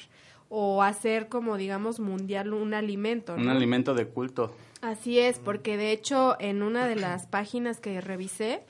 [0.49, 3.37] o hacer como digamos mundial un alimento.
[3.37, 4.53] Un alimento de culto.
[4.83, 8.65] Así es, porque de hecho en una de las páginas que revisé,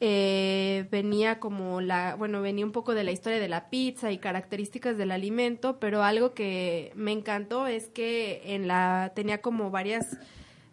[0.00, 4.18] eh, venía como la, bueno, venía un poco de la historia de la pizza y
[4.18, 10.18] características del alimento, pero algo que me encantó es que en la tenía como varias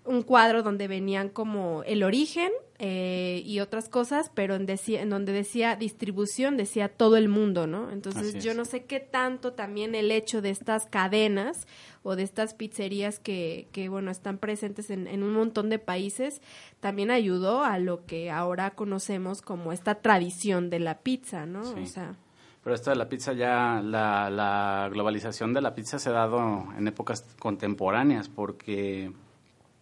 [0.04, 2.52] un cuadro donde venían como el origen
[2.84, 7.68] eh, y otras cosas, pero en, decía, en donde decía distribución, decía todo el mundo,
[7.68, 7.92] ¿no?
[7.92, 11.68] Entonces yo no sé qué tanto también el hecho de estas cadenas
[12.02, 16.42] o de estas pizzerías que, que bueno, están presentes en, en un montón de países,
[16.80, 21.62] también ayudó a lo que ahora conocemos como esta tradición de la pizza, ¿no?
[21.62, 22.16] O sea...
[22.64, 26.66] Pero esto de la pizza ya, la, la globalización de la pizza se ha dado
[26.76, 29.12] en épocas contemporáneas, porque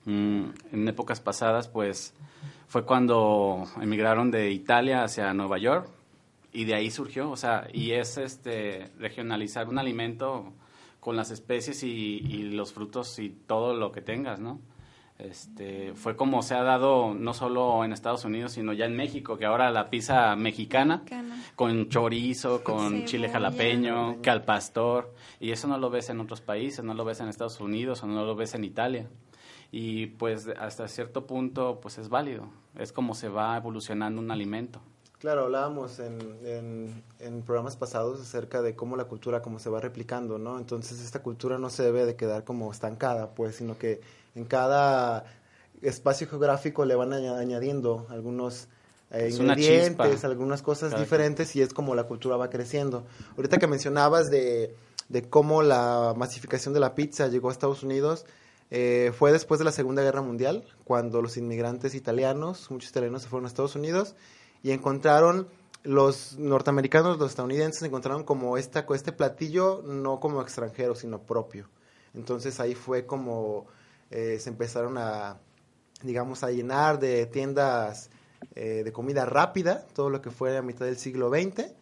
[0.03, 0.43] mm,
[0.73, 2.13] en épocas pasadas, pues,
[2.69, 5.89] fue cuando emigraron de Italia hacia Nueva York
[6.53, 10.53] y de ahí surgió, o sea, y es este regionalizar un alimento
[10.99, 14.59] con las especies y, y los frutos y todo lo que tengas, ¿no?
[15.17, 19.37] Este, fue como se ha dado no solo en Estados Unidos, sino ya en México,
[19.37, 21.43] que ahora la pizza mexicana, Mexicana.
[21.55, 26.39] con chorizo, con chile jalapeño, que al pastor, y eso no lo ves en otros
[26.39, 29.09] países, no lo ves en Estados Unidos o no lo ves en Italia.
[29.71, 34.81] Y pues hasta cierto punto pues es válido, es como se va evolucionando un alimento.
[35.19, 39.81] Claro, hablábamos en, en, en programas pasados acerca de cómo la cultura como se va
[39.81, 40.57] replicando, ¿no?
[40.57, 43.99] Entonces esta cultura no se debe de quedar como estancada, pues, sino que
[44.33, 45.25] en cada
[45.81, 48.69] espacio geográfico le van aña- añadiendo algunos
[49.11, 49.29] eh,
[49.65, 53.05] ingredientes, algunas cosas diferentes y es como la cultura va creciendo.
[53.35, 54.73] Ahorita que mencionabas de,
[55.09, 58.25] de cómo la masificación de la pizza llegó a Estados Unidos,
[58.71, 63.29] eh, fue después de la Segunda Guerra Mundial, cuando los inmigrantes italianos, muchos italianos se
[63.29, 64.15] fueron a Estados Unidos
[64.61, 65.47] y encontraron
[65.83, 71.69] los norteamericanos, los estadounidenses encontraron como este platillo no como extranjero, sino propio.
[72.13, 73.67] Entonces ahí fue como
[74.11, 75.39] eh, se empezaron a
[76.03, 78.09] digamos a llenar de tiendas
[78.55, 81.73] eh, de comida rápida, todo lo que fue a mitad del siglo XX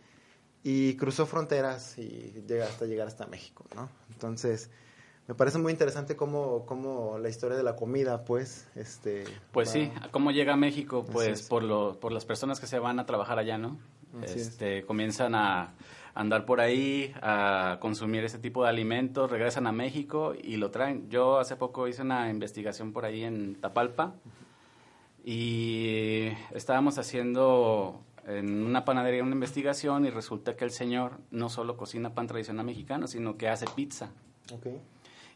[0.63, 3.89] y cruzó fronteras y llega hasta llegar hasta México, ¿no?
[4.11, 4.69] Entonces,
[5.27, 9.25] me parece muy interesante cómo, cómo la historia de la comida, pues, este...
[9.51, 11.05] Pues va- sí, ¿cómo llega a México?
[11.11, 11.47] Pues es.
[11.47, 13.77] por, lo, por las personas que se van a trabajar allá, ¿no?
[14.23, 14.47] Así es.
[14.47, 15.73] Este, comienzan a
[16.15, 21.09] andar por ahí, a consumir ese tipo de alimentos, regresan a México y lo traen.
[21.09, 24.15] Yo hace poco hice una investigación por ahí en Tapalpa
[25.23, 31.77] y estábamos haciendo en una panadería una investigación y resulta que el señor no solo
[31.77, 34.09] cocina pan tradicional mexicano, sino que hace pizza.
[34.53, 34.67] Ok.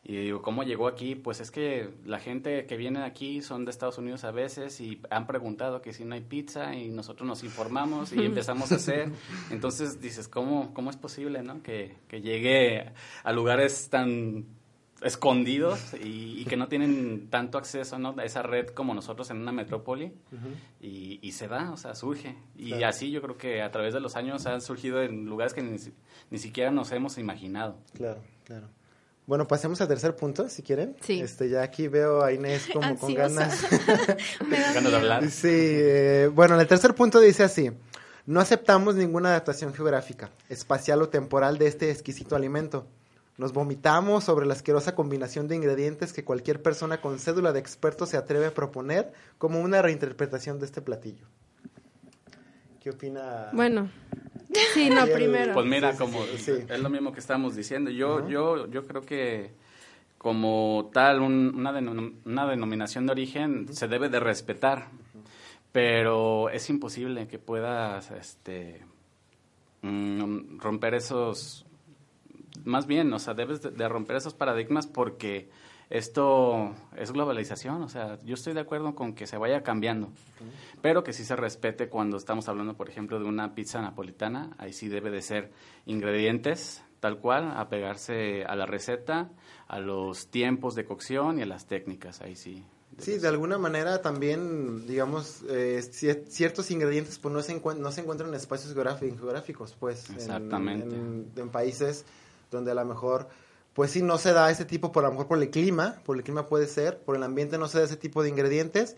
[0.03, 1.13] Y digo, ¿cómo llegó aquí?
[1.15, 4.99] Pues es que la gente que viene aquí son de Estados Unidos a veces y
[5.11, 9.11] han preguntado que si no hay pizza y nosotros nos informamos y empezamos a hacer.
[9.51, 11.61] Entonces dices, ¿cómo, cómo es posible no?
[11.61, 12.91] que, que llegue
[13.23, 14.45] a lugares tan
[15.03, 18.15] escondidos y, y que no tienen tanto acceso ¿no?
[18.17, 20.13] a esa red como nosotros en una metrópoli?
[20.79, 22.35] y, y se da, o sea, surge.
[22.55, 22.87] Y Claro.
[22.87, 25.77] así yo creo que a través de los años han surgido en lugares que ni,
[26.29, 27.77] ni siquiera nos hemos imaginado.
[27.93, 28.67] Claro, claro.
[29.27, 30.95] Bueno, pasemos al tercer punto, si quieren.
[31.01, 31.21] Sí.
[31.21, 33.61] Este, ya aquí veo a Inés como con ganas.
[34.73, 35.29] Ganas de hablar.
[35.29, 37.71] Sí, eh, bueno, el tercer punto dice así.
[38.25, 42.87] No aceptamos ninguna adaptación geográfica, espacial o temporal de este exquisito alimento.
[43.37, 48.05] Nos vomitamos sobre la asquerosa combinación de ingredientes que cualquier persona con cédula de experto
[48.05, 51.25] se atreve a proponer como una reinterpretación de este platillo.
[52.81, 53.49] ¿Qué opina?
[53.53, 53.89] Bueno,
[54.73, 55.53] sí, no, Bien, primero.
[55.53, 56.51] Pues mira, Sí, sí, como sí, sí.
[56.69, 57.89] es lo mismo que estamos diciendo.
[57.91, 59.51] Yo, yo, yo creo que
[60.17, 64.89] como tal un- una, denom- una denominación de origen se debe de respetar,
[65.71, 68.81] pero es imposible que puedas, este,
[69.81, 71.65] mm, romper esos,
[72.65, 75.49] más bien, o sea, debes de, de romper esos paradigmas porque
[75.91, 80.09] esto es globalización, o sea, yo estoy de acuerdo con que se vaya cambiando,
[80.81, 84.73] pero que sí se respete cuando estamos hablando, por ejemplo, de una pizza napolitana, ahí
[84.73, 85.51] sí debe de ser
[85.85, 89.29] ingredientes tal cual, apegarse a la receta,
[89.67, 92.63] a los tiempos de cocción y a las técnicas, ahí sí.
[92.99, 98.01] Sí, de alguna manera también, digamos, eh, cier- ciertos ingredientes pues no se, no se
[98.01, 100.09] encuentran en espacios geográfi- geográficos, pues.
[100.09, 100.95] en- Exactamente.
[100.95, 102.05] En, en países
[102.51, 103.29] donde a lo mejor,
[103.73, 106.17] pues sí, no se da ese tipo, por a lo mejor por el clima, por
[106.17, 108.97] el clima puede ser, por el ambiente no se da ese tipo de ingredientes.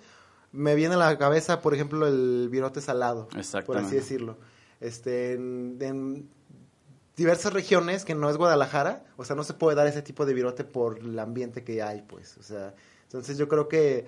[0.52, 3.28] Me viene a la cabeza, por ejemplo, el virote salado,
[3.66, 4.38] por así decirlo.
[4.80, 6.30] Este, en, en
[7.16, 10.34] diversas regiones que no es Guadalajara, o sea, no se puede dar ese tipo de
[10.34, 14.06] virote por el ambiente que hay, pues, o sea, entonces yo creo que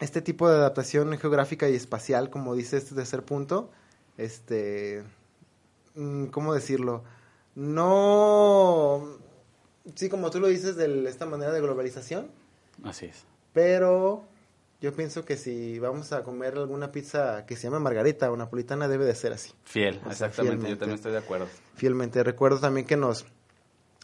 [0.00, 3.70] este tipo de adaptación geográfica y espacial, como dice este tercer punto,
[4.18, 5.04] este,
[5.94, 7.04] mm, ¿cómo decirlo?
[7.54, 9.18] No,
[9.94, 12.28] sí, como tú lo dices, de esta manera de globalización,
[12.82, 13.24] Así es.
[13.52, 14.24] pero
[14.80, 18.88] yo pienso que si vamos a comer alguna pizza que se llama margarita o napolitana,
[18.88, 19.52] debe de ser así.
[19.64, 20.70] Fiel, O sea, exactamente, fielmente.
[20.70, 21.46] yo también estoy de acuerdo.
[21.76, 22.22] fielmente.
[22.22, 23.24] Recuerdo también que nos,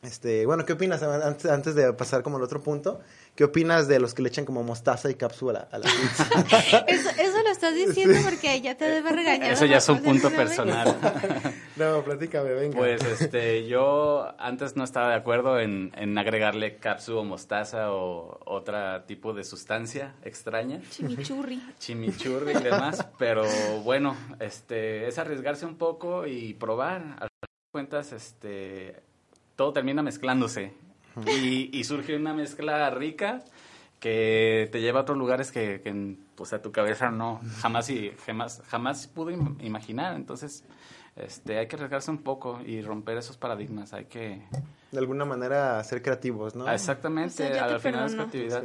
[0.02, 3.00] este, bueno, ¿qué opinas antes, antes de pasar como al otro punto?
[3.40, 6.84] ¿Qué opinas de los que le echan como mostaza y cápsula a la pizza?
[6.86, 9.52] Eso, eso lo estás diciendo porque ya te debe regañar.
[9.52, 10.94] Eso ya es un punto personal.
[11.76, 12.76] no, platícame, venga.
[12.76, 18.40] Pues este, yo antes no estaba de acuerdo en, en agregarle capsu o mostaza o
[18.44, 21.62] otro tipo de sustancia extraña, Chimichurri.
[21.78, 23.44] chimichurri y demás, pero
[23.84, 27.00] bueno, este, es arriesgarse un poco y probar.
[27.18, 28.96] Al final de cuentas, este,
[29.56, 30.74] todo termina mezclándose
[31.26, 33.42] y, y surge una mezcla rica
[33.98, 38.12] que te lleva a otros lugares que, que pues a tu cabeza no, jamás y
[38.26, 40.16] jamás, jamás pudo im- imaginar.
[40.16, 40.64] Entonces,
[41.16, 43.92] este, hay que arriesgarse un poco y romper esos paradigmas.
[43.92, 44.42] Hay que,
[44.90, 46.66] De alguna manera ser creativos, ¿no?
[46.66, 48.64] Ah, exactamente, O sea, al final es creatividad.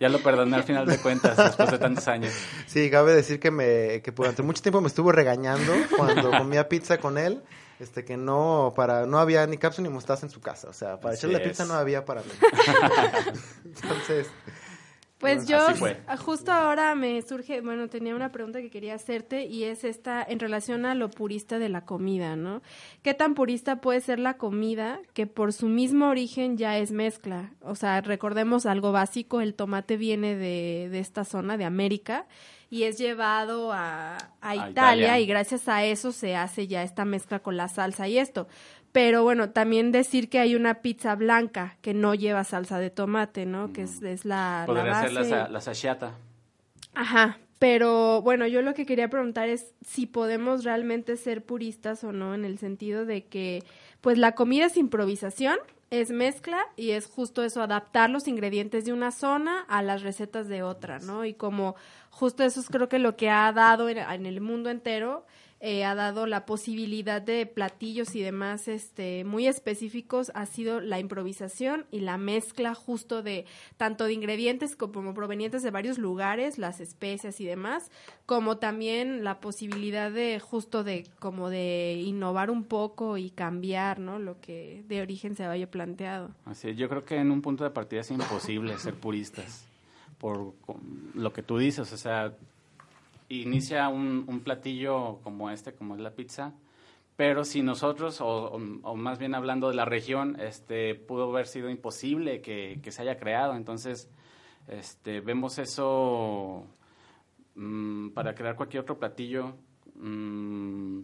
[0.00, 2.32] Ya lo perdoné al final de cuentas, después de tantos años.
[2.66, 6.98] Sí, cabe decir que me que durante mucho tiempo me estuvo regañando cuando comía pizza
[6.98, 7.40] con él,
[7.80, 10.98] este que no para no había ni cápsula ni mostaza en su casa, o sea,
[11.00, 12.28] para Así echarle la pizza no había para mí.
[13.64, 14.28] Entonces,
[15.18, 16.00] Pues yo Así fue.
[16.06, 20.22] a- justo ahora me surge, bueno, tenía una pregunta que quería hacerte y es esta
[20.22, 22.60] en relación a lo purista de la comida, ¿no?
[23.02, 27.50] ¿Qué tan purista puede ser la comida que por su mismo origen ya es mezcla?
[27.62, 32.26] O sea, recordemos algo básico, el tomate viene de, de esta zona de América
[32.70, 35.20] y es llevado a, a Italia, Italia.
[35.20, 38.48] y gracias a eso se hace ya esta mezcla con la salsa y esto.
[38.92, 43.44] Pero bueno, también decir que hay una pizza blanca que no lleva salsa de tomate,
[43.44, 43.72] ¿no?
[43.72, 45.52] Que es, es la, la Podría ser la, base.
[45.52, 46.12] la sashata.
[46.94, 52.12] Ajá, pero bueno, yo lo que quería preguntar es si podemos realmente ser puristas o
[52.12, 53.62] no, en el sentido de que,
[54.00, 55.58] pues la comida es improvisación,
[55.90, 60.48] es mezcla y es justo eso, adaptar los ingredientes de una zona a las recetas
[60.48, 61.24] de otra, ¿no?
[61.24, 61.76] Y como
[62.10, 65.26] justo eso es creo que lo que ha dado en, en el mundo entero,
[65.60, 71.00] eh, ha dado la posibilidad de platillos y demás este muy específicos ha sido la
[71.00, 73.46] improvisación y la mezcla justo de
[73.76, 77.90] tanto de ingredientes como provenientes de varios lugares las especias y demás
[78.26, 84.18] como también la posibilidad de justo de como de innovar un poco y cambiar no
[84.18, 86.30] lo que de origen se había planteado.
[86.44, 89.66] Así es, yo creo que en un punto de partida es imposible ser puristas
[90.18, 90.54] por
[91.14, 92.32] lo que tú dices, o sea,
[93.28, 96.54] inicia un, un platillo como este, como es la pizza,
[97.16, 102.42] pero si nosotros, o, más bien hablando de la región, este, pudo haber sido imposible
[102.42, 104.10] que, que se haya creado, entonces
[104.68, 106.66] este, vemos eso
[107.54, 109.54] mm, para crear cualquier otro platillo.
[109.94, 111.00] mm,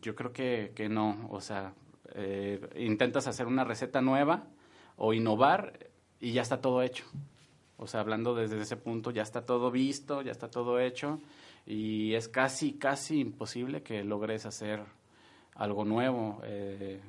[0.00, 1.74] yo creo que, que no, o sea,
[2.14, 4.46] eh, intentas hacer una receta nueva
[4.96, 5.90] o innovar
[6.20, 7.04] y ya está todo hecho.
[7.78, 11.20] O sea, hablando desde ese punto, ya está todo visto, ya está todo hecho
[11.66, 14.80] y es casi, casi imposible que logres hacer
[15.54, 16.40] algo nuevo.
[16.44, 17.00] Eh,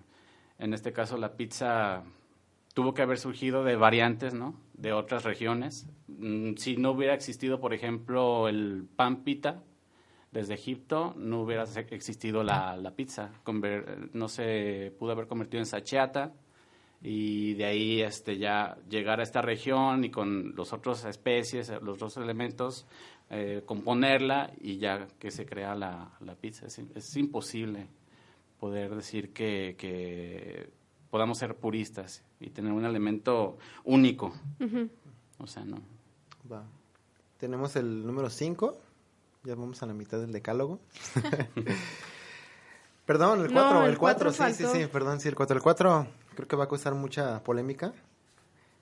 [0.59, 2.03] en este caso, la pizza
[2.74, 4.55] tuvo que haber surgido de variantes, ¿no?
[4.74, 5.88] De otras regiones.
[6.07, 9.63] Mm, Si no hubiera existido, por ejemplo, el pan pita,
[10.32, 15.65] desde Egipto no hubiera existido la, la pizza, Conver- no se pudo haber convertido en
[15.65, 16.32] sacheata
[17.02, 21.95] y de ahí este ya llegar a esta región y con los otros especies, los
[21.95, 22.86] otros elementos,
[23.30, 26.66] eh, componerla y ya que se crea la, la pizza.
[26.66, 27.88] Es, es imposible
[28.60, 30.70] poder decir que, que
[31.10, 34.34] podamos ser puristas y tener un elemento único.
[35.38, 35.78] O sea, no.
[36.52, 36.64] va.
[37.38, 38.78] Tenemos el número 5.
[39.45, 40.80] Ya vamos a la mitad del decálogo.
[43.06, 45.56] Perdón, el No, 4, el el 4, cuatro sí, sí, sí, perdón, sí, el 4.
[45.56, 46.08] El 4
[46.40, 47.92] creo que va a causar mucha polémica.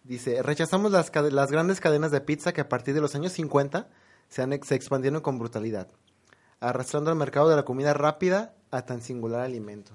[0.04, 3.90] Dice, rechazamos las, grandes cadenas de pizza que a partir de los años 50
[4.30, 5.88] se, han, se expandieron con brutalidad,
[6.60, 9.94] arrastrando al mercado de la comida rápida a tan singular alimento.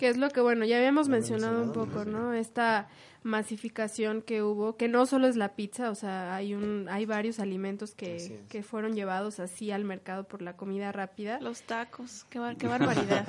[0.00, 2.06] Que es lo que, bueno, ya habíamos mencionado un poco.
[2.06, 2.32] ¿no?
[2.32, 2.88] Esta
[3.22, 7.38] masificación que hubo, que no solo es la pizza, o sea, hay un hay varios
[7.38, 8.32] alimentos que, es.
[8.48, 11.38] que fueron llevados así al mercado por la comida rápida.
[11.40, 12.66] Los tacos, qué, bar- qué
[13.18, 13.28] barbaridad.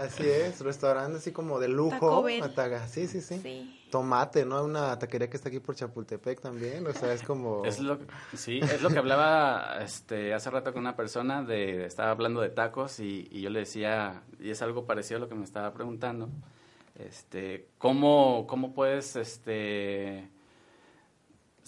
[0.00, 1.90] Así es, restaurante así como de lujo.
[1.90, 2.42] Taco Bell.
[2.42, 3.79] ataga- Sí, sí, sí, Sí.
[3.90, 4.64] Tomate, ¿no?
[4.64, 7.64] Una taquería que está aquí por Chapultepec también, o sea, es como...
[7.64, 7.98] Es lo,
[8.34, 12.50] sí, es lo que hablaba este, hace rato con una persona, de, estaba hablando de
[12.50, 15.72] tacos y, y yo le decía, y es algo parecido a lo que me estaba
[15.72, 16.28] preguntando,
[16.94, 20.28] este, ¿cómo, cómo puedes este,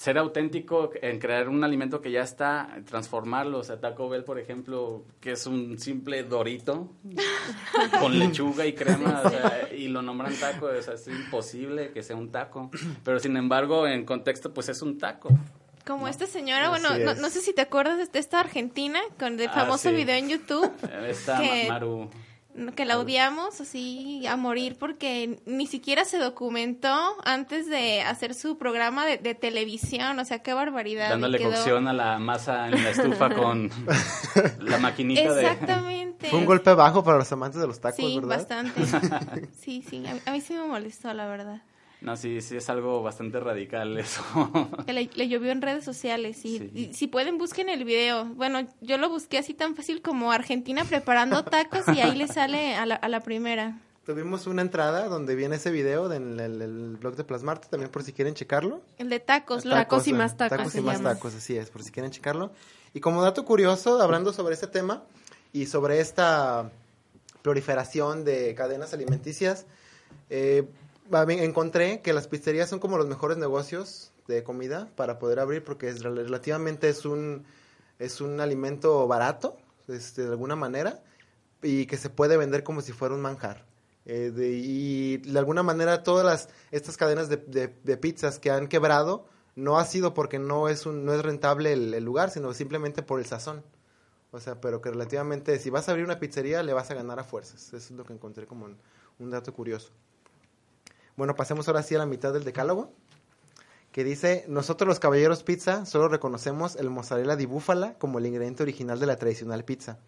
[0.02, 3.58] ser auténtico en crear un alimento que ya está, transformarlo?
[3.58, 6.90] O sea, Taco Bell, por ejemplo, que es un simple dorito
[8.00, 12.02] con lechuga y crema, o sea, y lo nombran taco, o sea, es imposible que
[12.02, 12.70] sea un taco,
[13.04, 15.28] pero sin embargo, en contexto, pues es un taco.
[15.86, 19.48] Como esta señora, bueno, no, no sé si te acuerdas de esta argentina con el
[19.48, 19.94] Ah, famoso sí.
[19.96, 20.70] video en YouTube
[21.08, 22.10] Esta Que- Ma- Maru.
[22.76, 26.94] Que la odiamos así a morir porque ni siquiera se documentó
[27.24, 31.10] antes de hacer su programa de, de televisión, o sea, qué barbaridad.
[31.10, 33.70] Dándole quedó- cocción a la masa en la estufa con
[34.60, 35.42] la maquinita de...
[35.42, 36.28] Exactamente.
[36.28, 38.36] Fue un golpe bajo para los amantes de los tacos, Sí, ¿verdad?
[38.38, 38.82] bastante.
[39.58, 41.62] Sí, sí, a, a mí sí me molestó, la verdad.
[42.02, 44.22] No, sí, sí, es algo bastante radical eso.
[44.86, 46.70] Que le, le llovió en redes sociales y, Sí.
[46.74, 48.24] y si pueden busquen el video.
[48.26, 52.74] Bueno, yo lo busqué así tan fácil como Argentina preparando tacos y ahí le sale
[52.74, 53.78] a la, a la primera.
[54.04, 58.02] tuvimos una entrada donde viene ese video en el, el blog de Plasmarte, también por
[58.02, 58.82] si quieren checarlo.
[58.98, 61.14] El de tacos, los Tacos y eh, más tacos Tacos y más llama.
[61.14, 62.50] tacos, así es, por si quieren checarlo.
[62.94, 65.04] Y como dato curioso, hablando sobre este tema
[65.52, 66.70] y sobre esta
[67.42, 69.66] proliferación de cadenas alimenticias,
[70.30, 70.64] eh,
[71.10, 75.88] encontré que las pizzerías son como los mejores negocios de comida para poder abrir porque
[75.88, 77.44] es, rel- relativamente es un,
[77.98, 79.56] es un alimento barato,
[79.88, 81.02] este, de alguna manera,
[81.62, 83.64] y que se puede vender como si fuera un manjar.
[84.04, 89.26] Eh, y de alguna manera todas las, estas cadenas de, de- pizzas que han quebrado
[89.54, 93.20] no ha sido porque no es, un, no es rentable el, lugar, sino simplemente por
[93.20, 93.62] el sazón.
[94.32, 97.18] O sea, pero que relativamente, si vas a abrir una pizzería, le vas a ganar
[97.20, 97.66] a fuerzas.
[97.68, 98.66] Eso es lo que encontré como
[99.18, 99.90] un dato curioso.
[101.16, 102.90] Bueno, pasemos ahora sí a la mitad del decálogo,
[103.92, 108.62] que dice, nosotros los caballeros pizza solo reconocemos el mozzarella di búfala como el ingrediente
[108.62, 109.98] original de la tradicional pizza.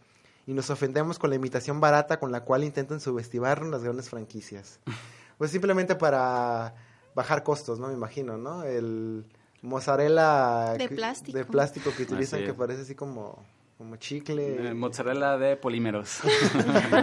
[0.46, 4.80] Y nos ofendemos con la imitación barata con la cual intentan subestimarnos las grandes franquicias.
[5.36, 6.76] Pues simplemente para
[7.16, 7.88] bajar costos, ¿no?
[7.88, 8.62] Me imagino, ¿no?
[8.62, 9.26] El
[9.62, 11.36] mozzarella De plástico.
[11.36, 13.44] de plástico que utilizan que parece así como,
[13.76, 14.68] como chicle.
[14.68, 16.20] Eh, mozzarella de polímeros.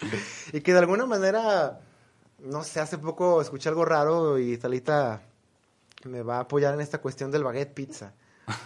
[0.54, 1.80] Y que de alguna manera,
[2.44, 5.22] no sé, hace poco escuché algo raro y Talita
[6.04, 8.12] me va a apoyar en esta cuestión del baguette pizza.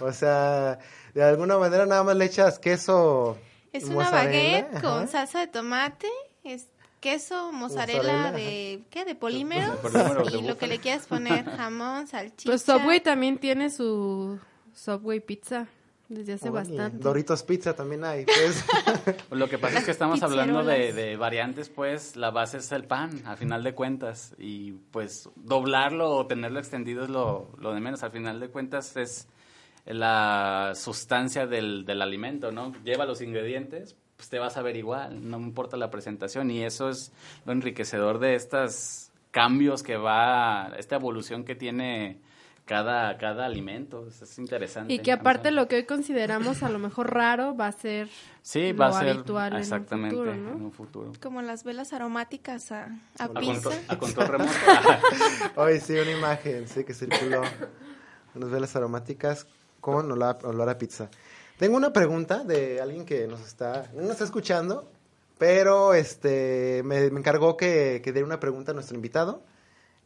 [0.01, 0.79] O sea,
[1.15, 3.37] de alguna manera nada más le echas queso.
[3.73, 4.81] Es una mozzarella, baguette ajá.
[4.83, 6.09] con salsa de tomate,
[6.45, 6.69] es
[7.01, 9.05] queso, mozzarella, Mozzarella, de ¿qué?
[9.05, 12.49] De polímeros De polímeros de y lo que le quieras poner, jamón, salchicha.
[12.51, 14.39] Pues Subway también tiene su
[14.73, 15.67] Subway Pizza
[16.09, 16.99] desde hace Oye, bastante.
[16.99, 18.25] Doritos pizza también hay.
[18.25, 18.65] Pues.
[19.31, 23.23] Lo que pasa es que estamos hablando de, variantes, pues la base es el pan,
[23.25, 24.35] al final de cuentas.
[24.39, 28.03] Y pues doblarlo o tenerlo extendido es lo, lo de menos.
[28.03, 29.29] Al final de cuentas es
[29.87, 32.73] la sustancia del, del alimento, ¿no?
[32.85, 36.51] Lleva los ingredientes, pues te vas a ver igual, no me importa la presentación.
[36.51, 37.13] Y eso es
[37.45, 42.21] lo enriquecedor de estos cambios que va, esta evolución que tiene
[42.65, 44.07] cada, cada alimento.
[44.09, 44.93] Es, es interesante.
[44.93, 48.09] Y que aparte lo que hoy consideramos a lo mejor raro va a ser
[48.43, 50.53] Sí, lo va a ser habitual en un exactamente futuro, ¿no?
[50.53, 51.13] en un futuro.
[51.23, 52.85] Como las velas aromáticas a,
[53.19, 53.53] a A pizza.
[53.53, 54.51] control, a control remoto.
[55.57, 57.43] Hoy sí, una imagen, sí, que circuló.
[58.35, 59.47] Unas velas aromáticas
[59.81, 61.09] con olor a, olor a pizza.
[61.59, 64.91] Tengo una pregunta de alguien que nos está, no nos está escuchando,
[65.39, 69.43] pero este me, me encargó que, que diera una pregunta a nuestro invitado.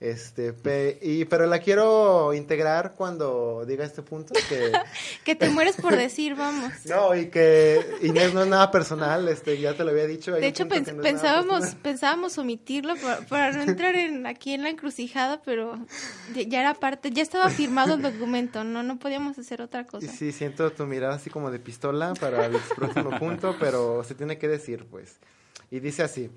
[0.01, 4.33] Este, pe- y, pero la quiero integrar cuando diga este punto.
[4.49, 4.71] Que,
[5.25, 6.73] Que te mueres por decir, vamos.
[6.85, 10.31] no, y que Inés no es nada personal, este, ya te lo había dicho.
[10.33, 14.69] De hecho, pens- no pensábamos, pensábamos omitirlo para, para no entrar en, aquí en la
[14.71, 15.77] encrucijada, pero
[16.33, 19.85] ya, ya era parte, ya estaba firmado el documento, no, no podíamos hacer otra Y
[19.87, 20.13] cosa.
[20.13, 24.39] sí, siento tu mirada así como de pistola para el próximo punto, pero se tiene
[24.39, 25.17] que decir, pues.
[25.73, 26.31] Y dice así,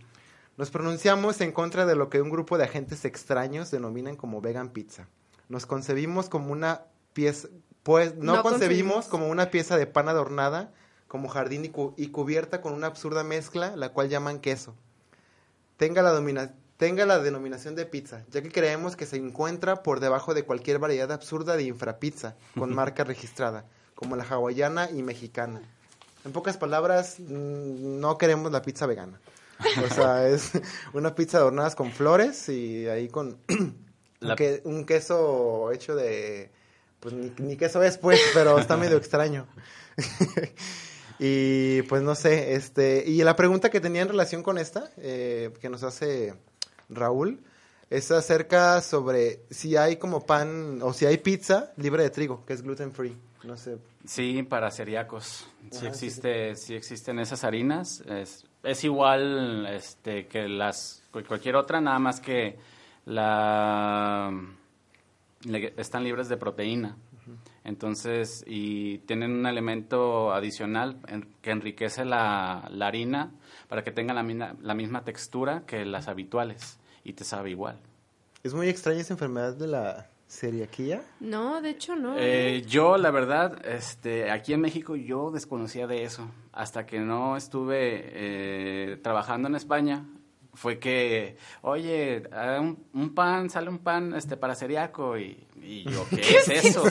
[0.57, 4.69] nos pronunciamos en contra de lo que un grupo de agentes extraños denominan como vegan
[4.69, 5.07] pizza.
[5.49, 6.83] Nos concebimos como una
[7.13, 7.47] pieza,
[7.83, 9.05] pues no, No concebimos concebimos.
[9.07, 10.71] como una pieza de pan adornada,
[11.07, 14.75] como jardín y, cu- y cubierta con una absurda mezcla, la cual llaman queso.
[15.77, 20.33] Tenga la, tenga la denominación de pizza, ya que creemos que se encuentra por debajo
[20.33, 25.61] de cualquier variedad absurda de infrapizza, con marca registrada, como la hawaiana y mexicana.
[26.23, 29.19] En pocas palabras, no queremos la pizza vegana.
[29.89, 30.51] O sea, es
[30.93, 33.37] una pizza adornada con flores y ahí con
[34.19, 36.49] La- un, que- un queso hecho de...
[36.99, 39.47] Pues ni, ni queso es, pues, pero está medio extraño.
[41.19, 43.03] y pues no sé, este...
[43.07, 46.33] Y la pregunta que tenía en relación con esta, eh, que nos hace
[46.89, 47.39] Raúl,
[47.89, 52.53] es acerca sobre si hay como pan o si hay pizza libre de trigo, que
[52.53, 53.15] es gluten free.
[53.43, 53.77] No sé.
[54.05, 55.45] Sí, para celíacos.
[55.71, 58.01] Sí Ajá, sí, existe, sí existen esas harinas.
[58.01, 62.57] Es, es igual este que las cu- cualquier otra, nada más que
[63.05, 64.31] la
[65.43, 66.97] le- están libres de proteína.
[67.63, 73.31] Entonces, y tienen un elemento adicional en- que enriquece la, la harina
[73.67, 77.79] para que tenga la, mina- la misma textura que las habituales y te sabe igual.
[78.43, 81.03] Es muy extraña esa enfermedad de la celiaquía.
[81.19, 82.15] No, de hecho no.
[82.17, 86.31] Eh, yo, la verdad, este, aquí en México yo desconocía de eso.
[86.53, 90.05] Hasta que no estuve eh, trabajando en España,
[90.53, 95.17] fue que, oye, ah, un, un pan, sale un pan este, para celíaco.
[95.17, 96.83] Y, y yo, ¿qué, es eso?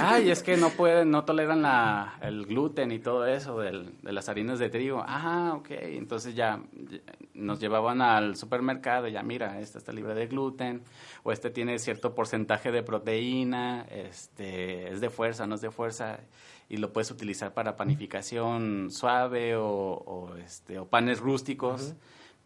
[0.00, 4.12] Ay, es que no pueden, no toleran la, el gluten y todo eso del- de
[4.12, 5.04] las harinas de trigo.
[5.06, 5.70] Ah, ok.
[5.70, 7.02] Entonces ya ya
[7.34, 10.82] nos llevaban al supermercado y ya, mira, esta está libre de gluten
[11.24, 16.20] o este tiene cierto porcentaje de proteína, este, es de fuerza, no es de fuerza,
[16.68, 21.94] y lo puedes utilizar para panificación suave o, o, este, o panes rústicos,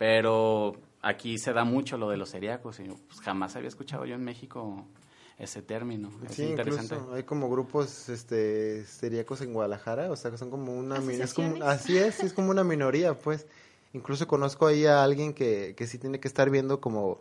[0.02, 4.16] pero aquí se da mucho lo de los celíacos y pues, jamás había escuchado yo
[4.16, 4.84] en México
[5.38, 6.10] ese término.
[6.28, 6.96] Es Sí, interesante.
[6.96, 11.32] incluso hay como grupos este celíacos en Guadalajara, o sea, que son como una es
[11.32, 13.46] como, así es, sí, es como una minoría, pues.
[13.92, 17.20] Incluso conozco ahí a alguien que, que sí tiene que estar viendo como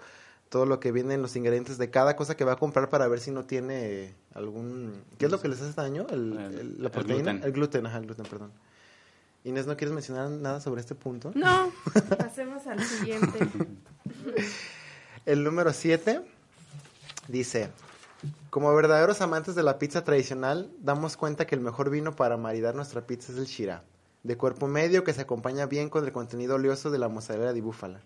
[0.50, 3.08] todo lo que viene en los ingredientes de cada cosa que va a comprar para
[3.08, 5.04] ver si no tiene algún...
[5.20, 6.08] ¿Qué es lo que les hace daño?
[6.10, 7.32] ¿El, El- el- ¿La el proteína?
[7.34, 7.44] gluten.
[7.44, 8.52] El gluten, ajá, el gluten, perdón.
[9.44, 11.32] Inés, ¿no quieres mencionar nada sobre este punto?
[11.34, 11.72] No,
[12.18, 13.40] pasemos al siguiente.
[15.26, 16.22] El número 7
[17.28, 17.70] dice,
[18.50, 22.76] como verdaderos amantes de la pizza tradicional, damos cuenta que el mejor vino para maridar
[22.76, 23.84] nuestra pizza es el Shira,
[24.24, 27.62] de cuerpo medio que se acompaña bien con el contenido oleoso de la mozzarella di
[27.62, 28.02] búfala.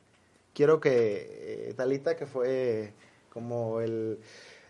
[0.54, 2.94] Quiero que eh, Talita, que fue
[3.30, 4.20] como el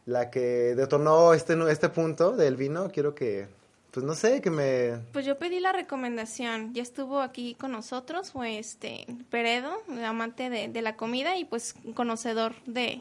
[0.05, 3.47] la que detonó este este punto del vino, quiero que
[3.95, 8.33] pues no sé, que me Pues yo pedí la recomendación, ya estuvo aquí con nosotros,
[8.33, 12.99] fue este Peredo, amante de, de la comida y pues conocedor de,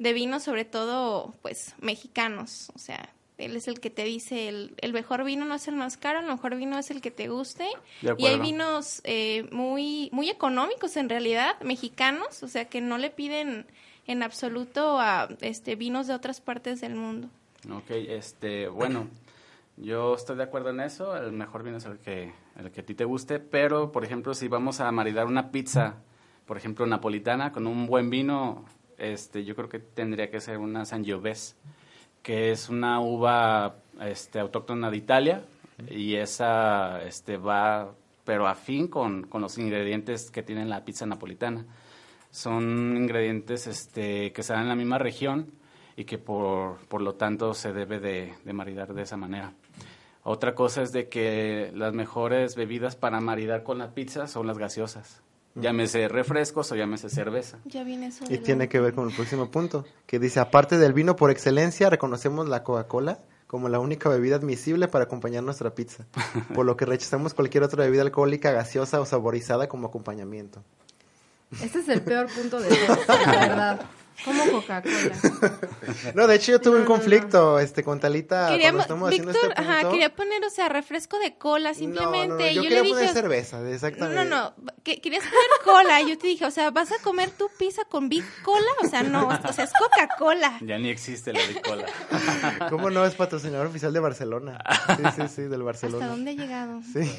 [0.00, 4.74] de vinos, sobre todo pues mexicanos, o sea, él es el que te dice el,
[4.78, 7.28] el mejor vino no es el más caro, el mejor vino es el que te
[7.28, 7.68] guste.
[8.02, 12.98] De y hay vinos eh, muy muy económicos en realidad, mexicanos, o sea que no
[12.98, 13.66] le piden
[14.08, 17.28] en absoluto a este vinos de otras partes del mundo.
[17.70, 19.06] Ok, este, bueno,
[19.80, 22.86] yo estoy de acuerdo en eso, el mejor vino es el que, el que a
[22.86, 25.96] ti te guste, pero, por ejemplo, si vamos a maridar una pizza,
[26.46, 28.64] por ejemplo, napolitana, con un buen vino,
[28.96, 31.54] este, yo creo que tendría que ser una Sangiovese,
[32.22, 35.44] que es una uva este, autóctona de Italia,
[35.88, 41.64] y esa este, va, pero afín con, con los ingredientes que tiene la pizza napolitana.
[42.30, 45.52] Son ingredientes este, que se dan en la misma región
[45.96, 49.52] y que por, por lo tanto se debe de, de maridar de esa manera.
[50.30, 54.58] Otra cosa es de que las mejores bebidas para maridar con la pizza son las
[54.58, 55.22] gaseosas.
[55.54, 57.58] Llámese refrescos o llámese cerveza.
[57.64, 58.24] Ya viene eso.
[58.28, 61.30] Y la- tiene que ver con el próximo punto, que dice, aparte del vino por
[61.30, 66.04] excelencia, reconocemos la Coca-Cola como la única bebida admisible para acompañar nuestra pizza,
[66.54, 70.62] por lo que rechazamos cualquier otra bebida alcohólica, gaseosa o saborizada como acompañamiento.
[71.62, 73.80] Este es el peor punto de todos, la verdad.
[74.24, 75.16] Como Coca-Cola.
[76.14, 79.08] No, de hecho yo tuve No, un no, conflicto este con Talita Quería, cuando estamos
[79.08, 79.72] haciendo Víctor, este punto.
[79.80, 82.28] ajá, quería poner, o sea, refresco de cola, simplemente.
[82.28, 84.24] No, no, no, y yo, yo quería le poner dije, cerveza, exactamente.
[84.24, 86.00] no, no, que, querías poner cola.
[86.02, 88.66] Y yo te dije, o sea, ¿vas a comer tu pizza con Big Cola?
[88.82, 90.58] O sea, no, o sea, es Coca-Cola.
[90.62, 91.86] Ya ni existe la de cola.
[92.70, 94.58] ¿Cómo no es patrocinador oficial de Barcelona?
[94.96, 96.04] Sí, sí, sí, del Barcelona.
[96.04, 96.80] ¿Hasta dónde he llegado?
[96.92, 97.10] Sí.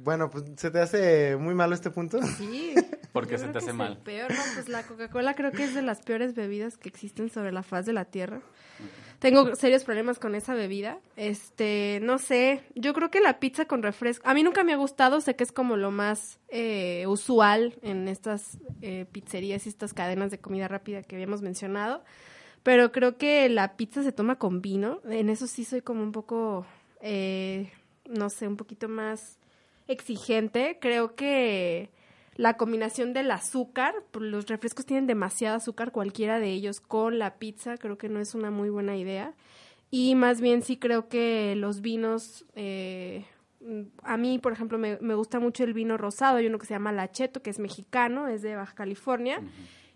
[0.00, 2.20] Bueno, pues se te hace muy malo este punto.
[2.22, 2.74] Sí.
[3.12, 3.92] ¿Por qué se creo te que hace es mal?
[3.92, 7.30] el peor, no, pues la Coca-Cola creo que es de las peores bebidas que existen
[7.30, 8.40] sobre la faz de la tierra.
[9.18, 11.00] Tengo serios problemas con esa bebida.
[11.16, 14.76] Este, no sé, yo creo que la pizza con refresco, a mí nunca me ha
[14.76, 19.94] gustado, sé que es como lo más eh, usual en estas eh, pizzerías y estas
[19.94, 22.04] cadenas de comida rápida que habíamos mencionado,
[22.62, 26.12] pero creo que la pizza se toma con vino, en eso sí soy como un
[26.12, 26.64] poco,
[27.00, 27.72] eh,
[28.08, 29.38] no sé, un poquito más
[29.88, 30.78] exigente.
[30.80, 31.90] Creo que
[32.36, 37.34] la combinación del azúcar, pues, los refrescos tienen demasiado azúcar, cualquiera de ellos con la
[37.38, 39.34] pizza, creo que no es una muy buena idea.
[39.90, 43.24] Y más bien sí creo que los vinos, eh,
[44.04, 46.74] a mí, por ejemplo, me, me gusta mucho el vino rosado, hay uno que se
[46.74, 49.40] llama Lacheto, que es mexicano, es de Baja California,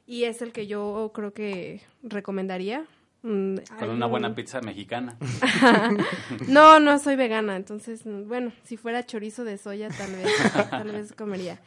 [0.06, 2.86] y es el que yo creo que recomendaría.
[3.22, 5.16] Mm, Con una buena pizza mexicana.
[6.48, 10.26] no, no soy vegana, entonces, mm, bueno, si fuera chorizo de soya, tal vez,
[10.70, 11.60] tal vez comería.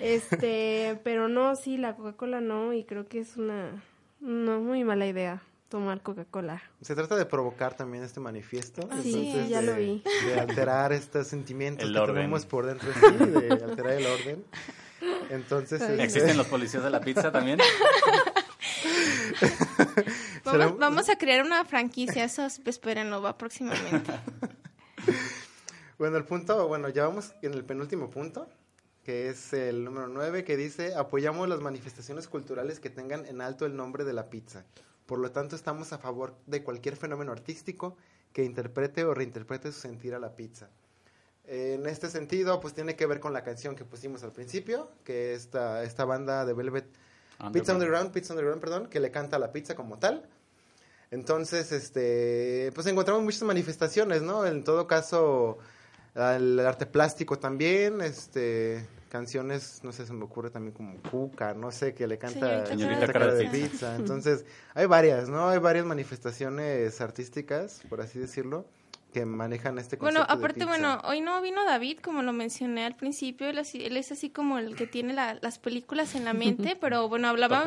[0.00, 3.82] Este, pero no, sí, la Coca-Cola no, y creo que es una,
[4.20, 6.62] no, muy mala idea tomar Coca-Cola.
[6.82, 8.82] Se trata de provocar también este manifiesto.
[9.02, 10.02] Sí, entonces, ya de, lo vi.
[10.26, 12.16] De alterar estos sentimientos El que orden.
[12.16, 14.44] tenemos por dentro, sí, de alterar el orden.
[15.30, 17.58] Entonces, este, ¿Existen los policías de la pizza también?
[20.52, 24.12] Será- Vamos, vamos a crear una franquicia, eso espérenlo, va próximamente.
[25.98, 28.48] Bueno, el punto, bueno, ya vamos en el penúltimo punto,
[29.02, 33.66] que es el número 9, que dice, apoyamos las manifestaciones culturales que tengan en alto
[33.66, 34.64] el nombre de la pizza.
[35.06, 37.96] Por lo tanto, estamos a favor de cualquier fenómeno artístico
[38.32, 40.68] que interprete o reinterprete su sentir a la pizza.
[41.46, 45.32] En este sentido, pues tiene que ver con la canción que pusimos al principio, que
[45.34, 46.86] esta, esta banda de Velvet
[47.52, 50.28] Pizza Underground, Pizza Underground, perdón, que le canta a la pizza como tal.
[51.10, 54.46] Entonces, este, pues encontramos muchas manifestaciones, ¿no?
[54.46, 55.58] En todo caso,
[56.14, 61.70] el arte plástico también, este, canciones, no sé, se me ocurre también como Cuca, no
[61.70, 63.46] sé, que le canta Señorita Cara Cara de.
[63.46, 63.96] Pizza.
[63.96, 64.44] Entonces,
[64.74, 65.48] hay varias, ¿no?
[65.48, 68.66] Hay varias manifestaciones artísticas, por así decirlo,
[69.12, 70.68] que manejan este Bueno, concepto de aparte, pizza.
[70.68, 74.28] bueno, hoy no vino David, como lo mencioné al principio, él, así- él es así
[74.30, 77.62] como el que tiene la- las películas en la mente, pero bueno, hablaba...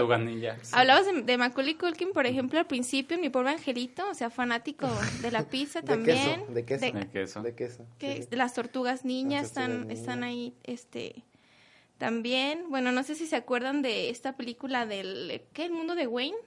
[0.72, 4.88] Hablabas de, de Macaulay Culkin, por ejemplo, al principio, mi pobre angelito, o sea, fanático
[5.22, 6.18] de la pizza de también.
[6.42, 7.42] queso, de queso, de- De queso.
[7.42, 7.86] de queso.
[7.98, 8.28] que sí.
[8.36, 11.24] las tortugas niñas Las tortugas están, están ahí, este,
[11.98, 12.66] también.
[12.70, 15.66] Bueno, no sé si se acuerdan de esta película del, ¿qué?
[15.66, 16.38] El mundo de Wayne.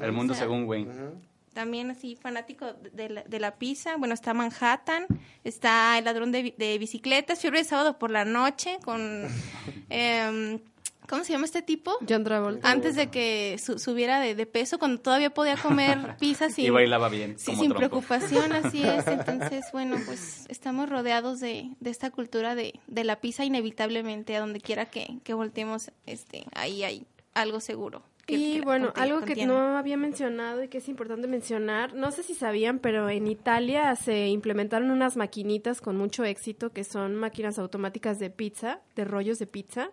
[0.00, 0.90] El mundo O sea, según Wayne.
[0.90, 1.20] Ujú.
[1.54, 3.96] También así fanático de la, de la pizza.
[3.96, 5.06] Bueno, está Manhattan,
[5.44, 9.28] está El ladrón de, bi- de bicicletas, Fiebre de sábado por la noche con...
[9.88, 10.58] em,
[11.06, 11.92] ¿Cómo se llama este tipo?
[12.08, 12.70] John Travolta.
[12.70, 16.70] Antes de que su- subiera de, de peso, cuando todavía podía comer pizza sin, Y
[16.70, 17.88] bailaba bien, sí, como sin trompo.
[18.00, 19.06] preocupación, así es.
[19.08, 24.40] Entonces, bueno, pues estamos rodeados de, de esta cultura de, de la pizza inevitablemente, a
[24.40, 28.02] donde quiera que, que volteemos, este, ahí hay algo seguro.
[28.26, 29.52] Que- Y que bueno, algo que contiene.
[29.52, 33.94] no había mencionado y que es importante mencionar, no sé si sabían, pero en Italia
[33.96, 39.38] se implementaron unas maquinitas con mucho éxito que son máquinas automáticas de pizza, de rollos
[39.38, 39.90] de pizza.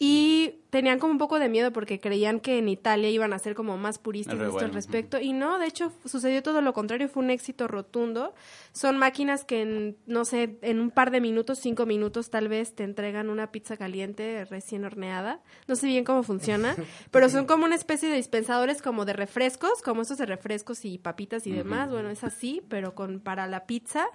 [0.00, 3.54] Y tenían como un poco de miedo porque creían que en Italia iban a ser
[3.54, 5.18] como más puristas de esto al respecto.
[5.18, 8.34] Y no, de hecho, sucedió todo lo contrario, fue un éxito rotundo.
[8.72, 12.74] Son máquinas que, en, no sé, en un par de minutos, cinco minutos tal vez,
[12.74, 15.40] te entregan una pizza caliente recién horneada.
[15.66, 16.76] No sé bien cómo funciona,
[17.10, 20.98] pero son como una especie de dispensadores como de refrescos, como estos de refrescos y
[20.98, 21.90] papitas y demás.
[21.90, 24.06] Bueno, es así, pero con para la pizza.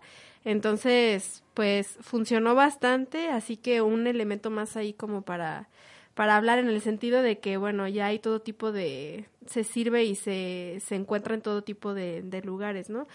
[0.45, 5.69] Entonces, pues funcionó bastante, así que un elemento más ahí como para
[6.13, 10.03] para hablar en el sentido de que, bueno, ya hay todo tipo de, se sirve
[10.03, 13.07] y se, se encuentra en todo tipo de, de lugares, ¿no?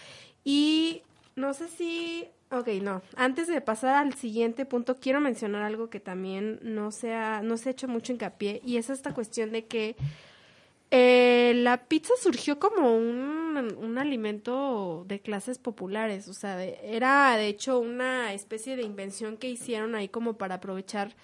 [0.44, 1.02] Y
[1.36, 6.00] no sé si, ok, no, antes de pasar al siguiente punto, quiero mencionar algo que
[6.00, 9.66] también no se ha, no se ha hecho mucho hincapié, y es esta cuestión de
[9.66, 9.94] que
[10.91, 17.36] eh, la pizza surgió como un, un alimento de clases populares, o sea, de- era
[17.36, 21.14] de hecho una especie de invención que hicieron ahí como para aprovechar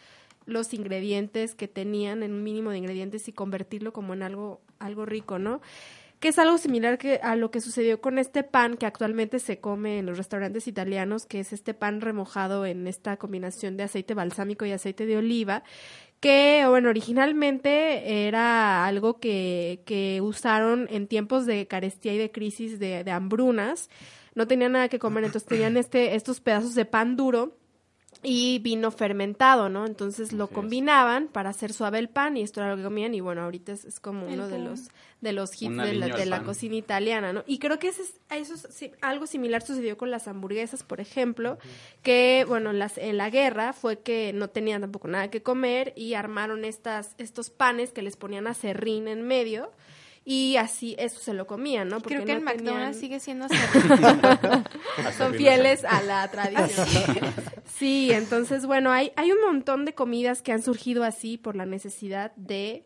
[0.46, 5.06] los ingredientes que tenían en un mínimo de ingredientes y convertirlo como en algo algo
[5.06, 5.62] rico, ¿no?
[6.20, 9.98] Que es algo similar a lo que sucedió con este pan que actualmente se come
[9.98, 14.64] en los restaurantes italianos, que es este pan remojado en esta combinación de aceite balsámico
[14.66, 15.64] y aceite de oliva,
[16.24, 22.78] que, bueno, originalmente era algo que, que usaron en tiempos de carestía y de crisis
[22.78, 23.90] de, de hambrunas.
[24.34, 27.58] No tenían nada que comer, entonces tenían este, estos pedazos de pan duro
[28.22, 29.86] y vino fermentado, ¿no?
[29.86, 30.56] Entonces lo Así es.
[30.56, 33.72] combinaban para hacer suave el pan y esto era lo que comían y bueno, ahorita
[33.72, 34.90] es, es como El uno de los
[35.20, 37.44] de los hits de la, de la cocina italiana, ¿no?
[37.46, 41.00] Y creo que ese es, eso es sí, algo similar sucedió con las hamburguesas, por
[41.00, 41.58] ejemplo,
[42.02, 46.12] que bueno, las en la guerra fue que no tenían tampoco nada que comer y
[46.14, 49.70] armaron estas estos panes que les ponían acerrín en medio
[50.24, 52.00] y así eso se lo comían, ¿no?
[52.00, 53.46] Creo que no el McDonald's tenían- sigue siendo
[55.18, 56.86] son fieles a la tradición.
[57.76, 61.66] Sí, entonces, bueno, hay, hay un montón de comidas que han surgido así por la
[61.66, 62.84] necesidad de,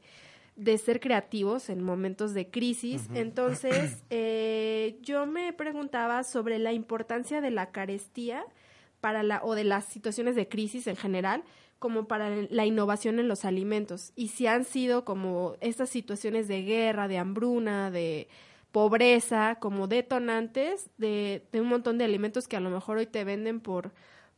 [0.57, 3.09] de ser creativos en momentos de crisis.
[3.15, 8.45] Entonces, eh, yo me preguntaba sobre la importancia de la carestía
[9.01, 11.45] para la, o de las situaciones de crisis en general
[11.79, 14.13] como para la innovación en los alimentos.
[14.17, 18.29] Y si han sido como estas situaciones de guerra, de hambruna, de
[18.73, 23.25] pobreza, como detonantes de, de un montón de alimentos que a lo mejor hoy te
[23.25, 23.93] venden por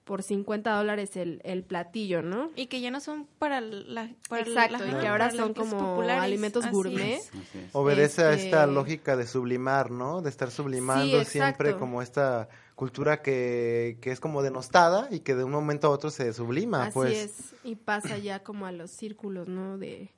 [0.04, 2.50] por 50 dólares el, el platillo, ¿no?
[2.56, 5.54] y que ya no son para la para Exacto, la- y ajá, que ahora son
[5.54, 6.24] como populares.
[6.24, 7.18] alimentos Así gourmet.
[7.18, 7.28] es.
[7.28, 7.70] Así es.
[7.74, 10.20] Obedece a Este- esta lógica de sublimar, ¿no?
[10.22, 15.34] De estar sublimando Sí, siempre como esta cultura que, que es como denostada y que
[15.34, 17.12] de un momento a otro se sublima, Así pues.
[17.16, 19.76] es, y pasa ya como a los círculos, ¿no?
[19.78, 20.10] De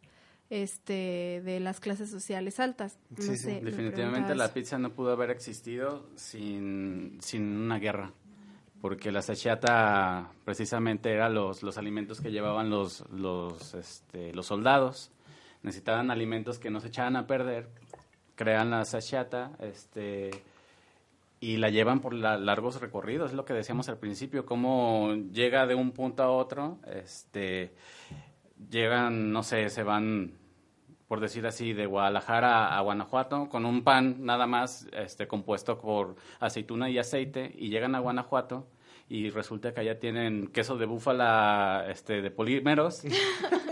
[0.49, 2.99] este de las clases sociales altas.
[3.11, 3.45] No Sí, sí.
[3.45, 8.12] sé, me Definitivamente la pizza no pudo haber existido sin, sin una guerra,
[8.83, 15.11] porque la sachata precisamente era los, los alimentos que llevaban los, los, este, los soldados.
[15.62, 17.68] Necesitaban alimentos que no se echaban a perder,
[18.35, 20.30] crean la sachata, este,
[21.41, 25.66] y la llevan por la- largos recorridos, es lo que decíamos al principio, cómo llega
[25.66, 27.72] de un punto a otro, este,
[28.70, 30.33] llegan, no sé, se van,
[31.12, 36.16] por decir así, de Guadalajara a Guanajuato con un pan nada más este, compuesto por
[36.40, 38.66] aceituna y aceite y llegan a Guanajuato
[39.10, 43.02] y resulta que allá tienen queso de búfala este, de polímeros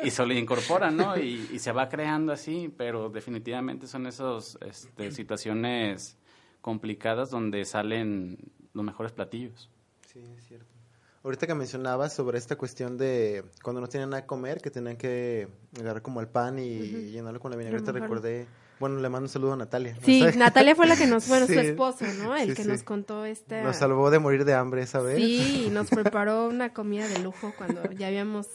[0.05, 1.16] y se le incorporan, ¿no?
[1.16, 6.18] Y, y se va creando así, pero definitivamente son esas este, situaciones
[6.61, 8.36] complicadas donde salen
[8.74, 9.70] los mejores platillos.
[10.07, 10.80] Sí, es cierto.
[11.23, 14.97] Ahorita que mencionabas sobre esta cuestión de cuando no tenían nada que comer, que tenían
[14.97, 15.49] que
[15.79, 18.47] agarrar como el pan y llenarlo con la vinagreta, recordé
[18.79, 19.95] Bueno, le mando un saludo a Natalia.
[20.03, 20.25] Sí.
[20.37, 21.53] Natalia fue la que nos, bueno, Sí.
[21.53, 22.35] su esposo, ¿no?
[22.35, 22.68] El Sí, que sí.
[22.71, 23.62] nos contó este...
[23.62, 25.16] Nos salvó de morir de hambre esa vez.
[25.18, 28.47] Sí, y nos preparó una comida de lujo cuando ya habíamos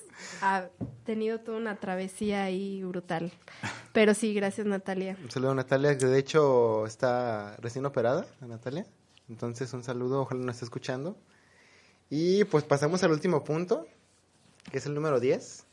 [0.41, 0.65] ah,
[1.03, 3.31] tenido toda una travesía ahí brutal.
[3.93, 5.15] Pero sí, gracias Natalia.
[5.23, 8.87] Un saludo a Natalia, que de hecho está recién operada, a Natalia.
[9.29, 11.15] Entonces, un saludo, ojalá nos esté escuchando.
[12.09, 13.87] Y pues pasamos al último punto,
[14.71, 15.65] que es el número 10.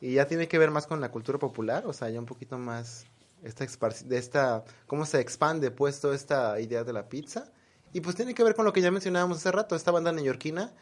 [0.00, 2.58] Y ya tiene que ver más con la cultura popular, o sea, ya un poquito
[2.58, 3.06] más
[3.42, 3.66] esta
[4.04, 7.50] de esta cómo se expande pues toda esta idea de la pizza.
[7.92, 10.72] Y pues tiene que ver con lo que ya mencionábamos hace rato, esta banda neoyorquina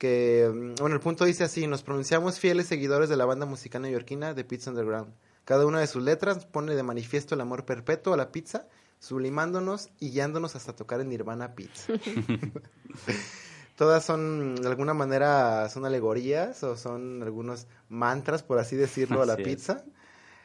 [0.00, 3.82] que, mm, bueno, el punto dice así, nos pronunciamos fieles seguidores de la banda musical
[3.82, 5.12] neoyorquina de Pizza Underground.
[5.44, 8.66] Cada una de sus letras pone de manifiesto el amor perpetuo a la pizza,
[8.98, 11.92] sublimándonos y guiándonos hasta tocar en Nirvana Pizza.
[13.80, 19.24] Todas son, de alguna manera, son alegorías o son algunos mantras, por así decirlo, a
[19.26, 19.38] la es.
[19.42, 19.82] pizza.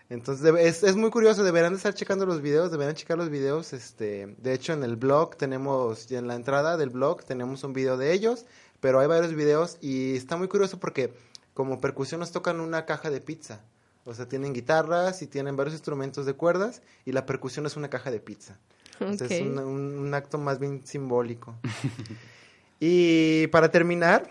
[0.10, 3.74] Entonces, es, es muy curioso, deberán de estar checando los videos, deberán checar los videos,
[3.74, 7.98] este, de hecho en el blog tenemos, en la entrada del blog tenemos un video
[7.98, 8.46] de ellos,
[8.80, 11.14] pero hay varios videos y está muy curioso porque
[11.54, 13.60] como percusión nos tocan una caja de pizza,
[14.06, 17.90] o sea, tienen guitarras y tienen varios instrumentos de cuerdas y la percusión es una
[17.90, 18.58] caja de pizza.
[19.02, 19.46] Entonces, es Ok.
[19.46, 21.54] un, un- un acto más bien simbólico.
[22.80, 24.30] y para terminar,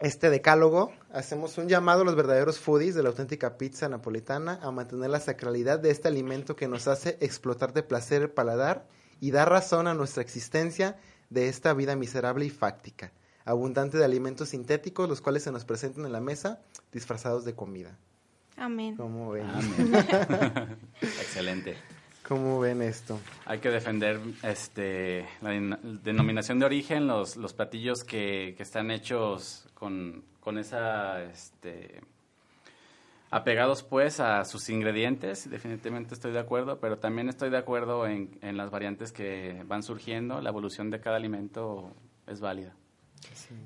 [0.00, 4.70] este decálogo, hacemos un llamado a los verdaderos foodies de la auténtica pizza napolitana a
[4.70, 8.88] mantener la sacralidad de este alimento que nos hace explotar de placer el paladar
[9.20, 10.96] y dar razón a nuestra existencia
[11.28, 13.12] de esta vida miserable y fáctica,
[13.44, 16.62] abundante de alimentos sintéticos, los cuales se nos presentan en la mesa
[16.92, 17.98] disfrazados de comida.
[18.56, 18.96] Amén.
[18.96, 19.46] ¿Cómo ven?
[19.48, 19.92] Amén.
[21.02, 21.76] Excelente.
[22.30, 23.18] ¿Cómo ven esto?
[23.44, 28.92] Hay que defender este, la den- denominación de origen, los, los platillos que, que están
[28.92, 31.24] hechos con, con esa...
[31.24, 32.00] Este,
[33.32, 38.38] apegados pues a sus ingredientes, definitivamente estoy de acuerdo, pero también estoy de acuerdo en,
[38.42, 41.92] en las variantes que van surgiendo, la evolución de cada alimento
[42.28, 42.76] es válida.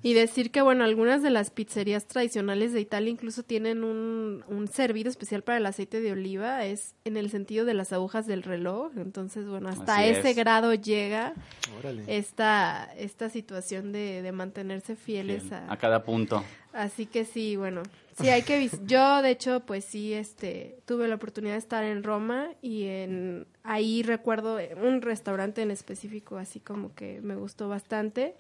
[0.02, 4.68] Y decir que, bueno, algunas de las pizzerías tradicionales de Italia incluso tienen un, un
[4.68, 8.42] servido especial para el aceite de oliva, es en el sentido de las agujas del
[8.42, 8.92] reloj.
[8.96, 10.36] Entonces, bueno, hasta Así ese es.
[10.36, 11.34] grado llega
[11.78, 12.04] Órale.
[12.06, 15.72] esta, esta situación de, de mantenerse fieles Bien, a...
[15.72, 16.42] a cada punto.
[16.72, 17.82] Así que sí, bueno,
[18.20, 22.02] sí hay que yo de hecho pues sí este tuve la oportunidad de estar en
[22.02, 28.34] Roma y en ahí recuerdo un restaurante en específico así como que me gustó bastante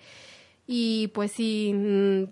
[0.66, 2.24] y pues sí mm,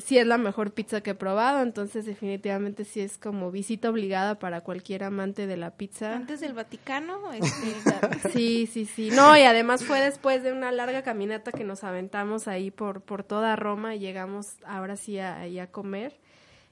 [0.00, 4.38] sí es la mejor pizza que he probado, entonces definitivamente sí es como visita obligada
[4.38, 6.14] para cualquier amante de la pizza.
[6.14, 9.10] Antes del Vaticano, este, Sí, sí, sí.
[9.10, 13.22] No, y además fue después de una larga caminata que nos aventamos ahí por, por
[13.22, 16.18] toda Roma y llegamos ahora sí a, ahí a comer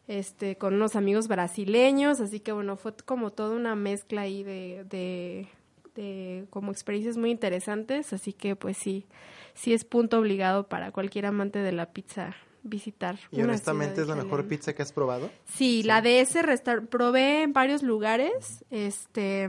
[0.07, 4.85] este, con unos amigos brasileños, así que bueno, fue como toda una mezcla ahí de,
[4.89, 5.49] de,
[5.95, 9.07] de como experiencias muy interesantes, así que pues sí,
[9.55, 13.19] sí es punto obligado para cualquier amante de la pizza visitar.
[13.31, 15.31] Y una honestamente es la mejor pizza que has probado.
[15.45, 19.49] Sí, la de ese restaurante, probé en varios lugares, este,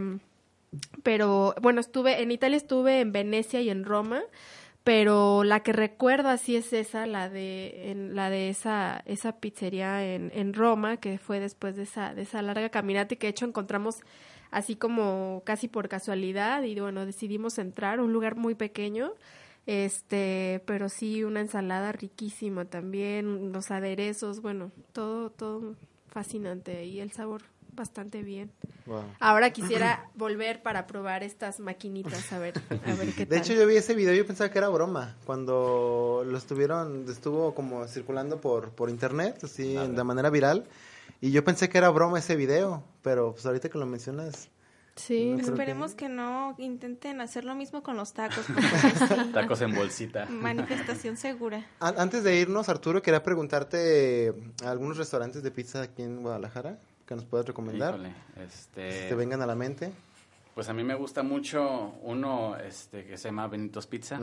[1.02, 4.22] pero bueno, estuve, en Italia estuve en Venecia y en Roma,
[4.84, 10.06] pero la que recuerdo así es esa, la de, en, la de esa, esa pizzería
[10.06, 13.32] en, en Roma, que fue después de esa, de esa larga caminata y que de
[13.32, 14.02] hecho encontramos
[14.52, 19.14] así como casi por casualidad y bueno, decidimos entrar, un lugar muy pequeño,
[19.66, 25.76] este, pero sí una ensalada riquísima también, los aderezos, bueno, todo, todo
[26.08, 27.44] fascinante y el sabor
[27.76, 28.52] bastante bien.
[28.86, 29.04] Wow.
[29.20, 32.54] Ahora quisiera volver para probar estas maquinitas, a ver,
[32.86, 33.40] a ver qué De tal.
[33.40, 35.16] hecho, yo vi ese video y yo pensaba que era broma.
[35.26, 40.66] Cuando lo estuvieron, estuvo como circulando por, por internet, así, de manera viral.
[41.22, 44.50] Y yo pensé que era broma ese video, pero pues ahorita que lo mencionas,
[44.96, 48.54] sí, No creo esperemos que no intenten hacer lo mismo con los tacos, sí,
[49.34, 50.26] Tacos en bolsita.
[50.28, 51.66] manifestación segura.
[51.80, 54.34] An- antes de irnos, Arturo, quería preguntarte
[54.64, 59.10] a algunos restaurantes de pizza aquí en Guadalajara que nos puedas recomendar, Híjole, este, si
[59.10, 59.92] te vengan a la mente.
[60.56, 64.20] Pues a mí me gusta mucho uno este, que se llama Benitos Pizza.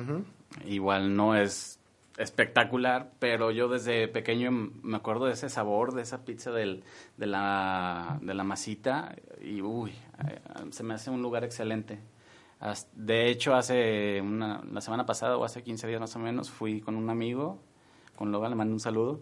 [0.65, 1.79] Igual no es
[2.19, 6.85] espectacular, pero yo desde pequeño me acuerdo de ese sabor, de esa pizza del,
[7.17, 9.91] de, la, de la masita y uy,
[10.29, 10.41] eh,
[10.71, 11.99] se me hace un lugar excelente.
[12.95, 16.81] De hecho, hace una, la semana pasada o hace 15 días más o menos fui
[16.81, 17.61] con un amigo,
[18.15, 19.21] con Logan, le mando un saludo,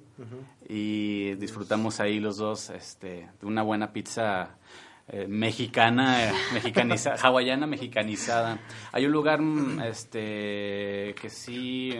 [0.68, 4.58] y disfrutamos ahí los dos este, de una buena pizza
[5.08, 8.58] eh, mexicana, eh, mexicaniza- hawaiana mexicanizada.
[8.92, 11.94] Hay un lugar mm, este, que sí,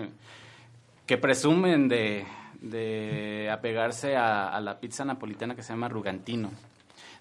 [1.11, 2.25] que presumen de,
[2.61, 6.53] de apegarse a, la pizza napolitana que se llama Rugantino.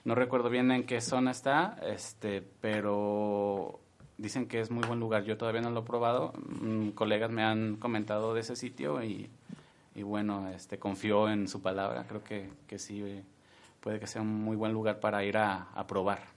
[0.05, 3.79] No recuerdo bien en qué zona está, este, pero
[4.19, 5.23] dicen que es muy buen lugar.
[5.23, 6.33] Yo todavía no lo he probado.
[6.61, 9.27] Mm, colegas me han comentado de ese sitio y,
[9.95, 12.05] y bueno, este, confío en su palabra.
[12.07, 13.23] Creo que, que sí eh,
[13.79, 16.27] puede que sea un muy buen lugar para ir a, a probar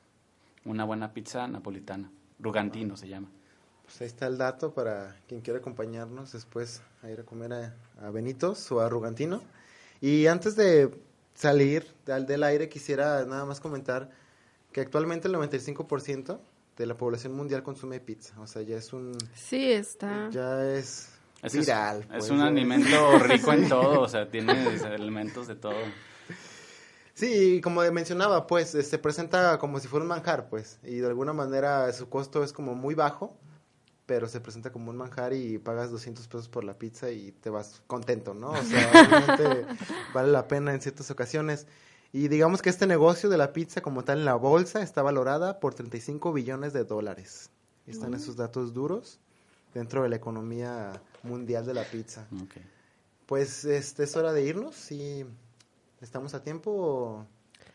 [0.64, 2.10] una buena pizza napolitana.
[2.38, 3.28] Rugantino se llama.
[3.92, 7.74] Pues ahí está el dato para quien quiera acompañarnos después a ir a comer a,
[8.00, 9.42] a Benitos o a Rugantino.
[10.00, 10.90] Y antes de
[11.34, 14.08] salir del, del aire, quisiera nada más comentar
[14.72, 16.38] que actualmente el 95%
[16.78, 18.40] de la población mundial consume pizza.
[18.40, 19.12] O sea, ya es un...
[19.34, 20.30] Sí, está.
[20.30, 21.10] Ya es
[21.42, 22.00] Es, viral.
[22.00, 22.46] es pues, un ya.
[22.46, 25.76] alimento rico en todo, o sea, tiene elementos de todo.
[27.12, 30.96] Sí, y como mencionaba, pues eh, se presenta como si fuera un manjar, pues, y
[30.96, 33.36] de alguna manera su costo es como muy bajo,
[34.14, 37.48] pero se presenta como un manjar y pagas 200 pesos por la pizza y te
[37.48, 38.50] vas contento, ¿no?
[38.50, 39.66] O sea, realmente
[40.12, 41.66] vale la pena en ciertas ocasiones.
[42.12, 45.60] Y digamos que este negocio de la pizza como tal en la bolsa está valorada
[45.60, 47.48] por 35 billones de dólares.
[47.86, 49.18] Están esos datos duros
[49.72, 52.26] dentro de la economía mundial de la pizza.
[53.24, 55.24] Pues este es hora de irnos y
[56.02, 56.70] estamos a tiempo.
[56.70, 57.26] o-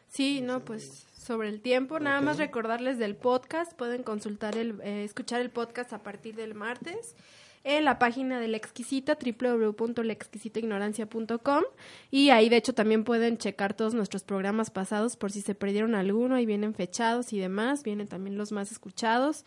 [0.08, 5.03] Sí, no, pues sobre el tiempo, nada más recordarles del podcast, pueden consultar el, eh,
[5.03, 7.16] escuchar el podcast a partir del martes
[7.66, 11.64] en la página de La Exquisita, www.laexquisitaignorancia.com
[12.10, 15.93] y ahí de hecho también pueden checar todos nuestros programas pasados por si se perdieron
[15.93, 19.43] alguno, ahí vienen fechados y demás, vienen también los más escuchados,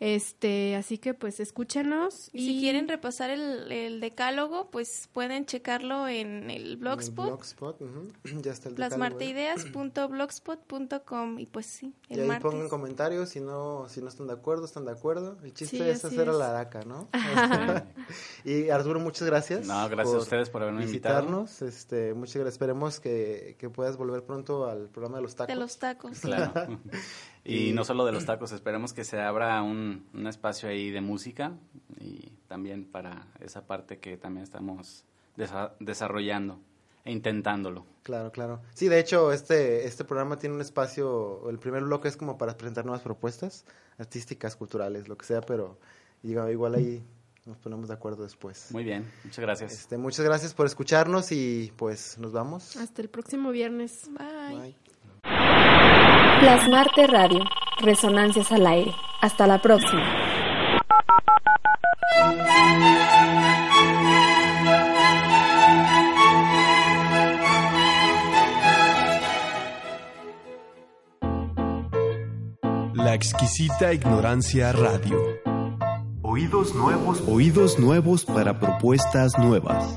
[0.00, 6.08] este, así que pues escúchenos Y si quieren repasar el, el decálogo, pues pueden checarlo
[6.08, 8.08] en el en el blogspot, Blogspot, ujú,
[8.42, 12.50] Ya está el plasmarteideas.blogspot.com y pues sí, Y el ahí martes.
[12.50, 15.38] pongan comentarios, si no, si no están de acuerdo, están de acuerdo.
[15.42, 17.08] El chiste Sí, es hacer a la daca, ¿no?
[18.44, 19.66] y Arturo, muchas gracias.
[19.66, 21.20] No, gracias a ustedes por haberme invitado.
[21.20, 21.62] visitarnos.
[21.62, 22.54] Este, muchas gracias.
[22.54, 25.54] Esperemos que, que puedas volver pronto al programa de los tacos.
[25.54, 26.20] de los tacos.
[26.20, 26.80] Claro.
[27.44, 31.00] Y no solo de los tacos, esperemos que se abra un, un espacio ahí de
[31.00, 31.52] música
[32.00, 35.04] y también para esa parte que también estamos
[35.36, 36.60] desa- desarrollando
[37.04, 37.84] e intentándolo.
[38.04, 38.60] Claro, claro.
[38.74, 42.56] Sí, de hecho, este, este programa tiene un espacio, el primer bloque es como para
[42.56, 43.64] presentar nuevas propuestas
[43.98, 45.78] artísticas, culturales, lo que sea, pero
[46.22, 47.02] igual ahí
[47.44, 48.68] nos ponemos de acuerdo después.
[48.70, 49.72] Muy bien, muchas gracias.
[49.72, 52.76] Este, muchas gracias por escucharnos y pues nos vamos.
[52.76, 54.08] Hasta el próximo viernes.
[54.16, 54.56] Bye.
[54.60, 54.91] Bye.
[56.42, 57.44] Plasmarte Radio.
[57.78, 58.92] Resonancias al aire.
[59.20, 60.02] Hasta la próxima.
[72.94, 75.16] La exquisita ignorancia radio.
[76.22, 79.96] Oídos nuevos Oídos nuevos para propuestas nuevas.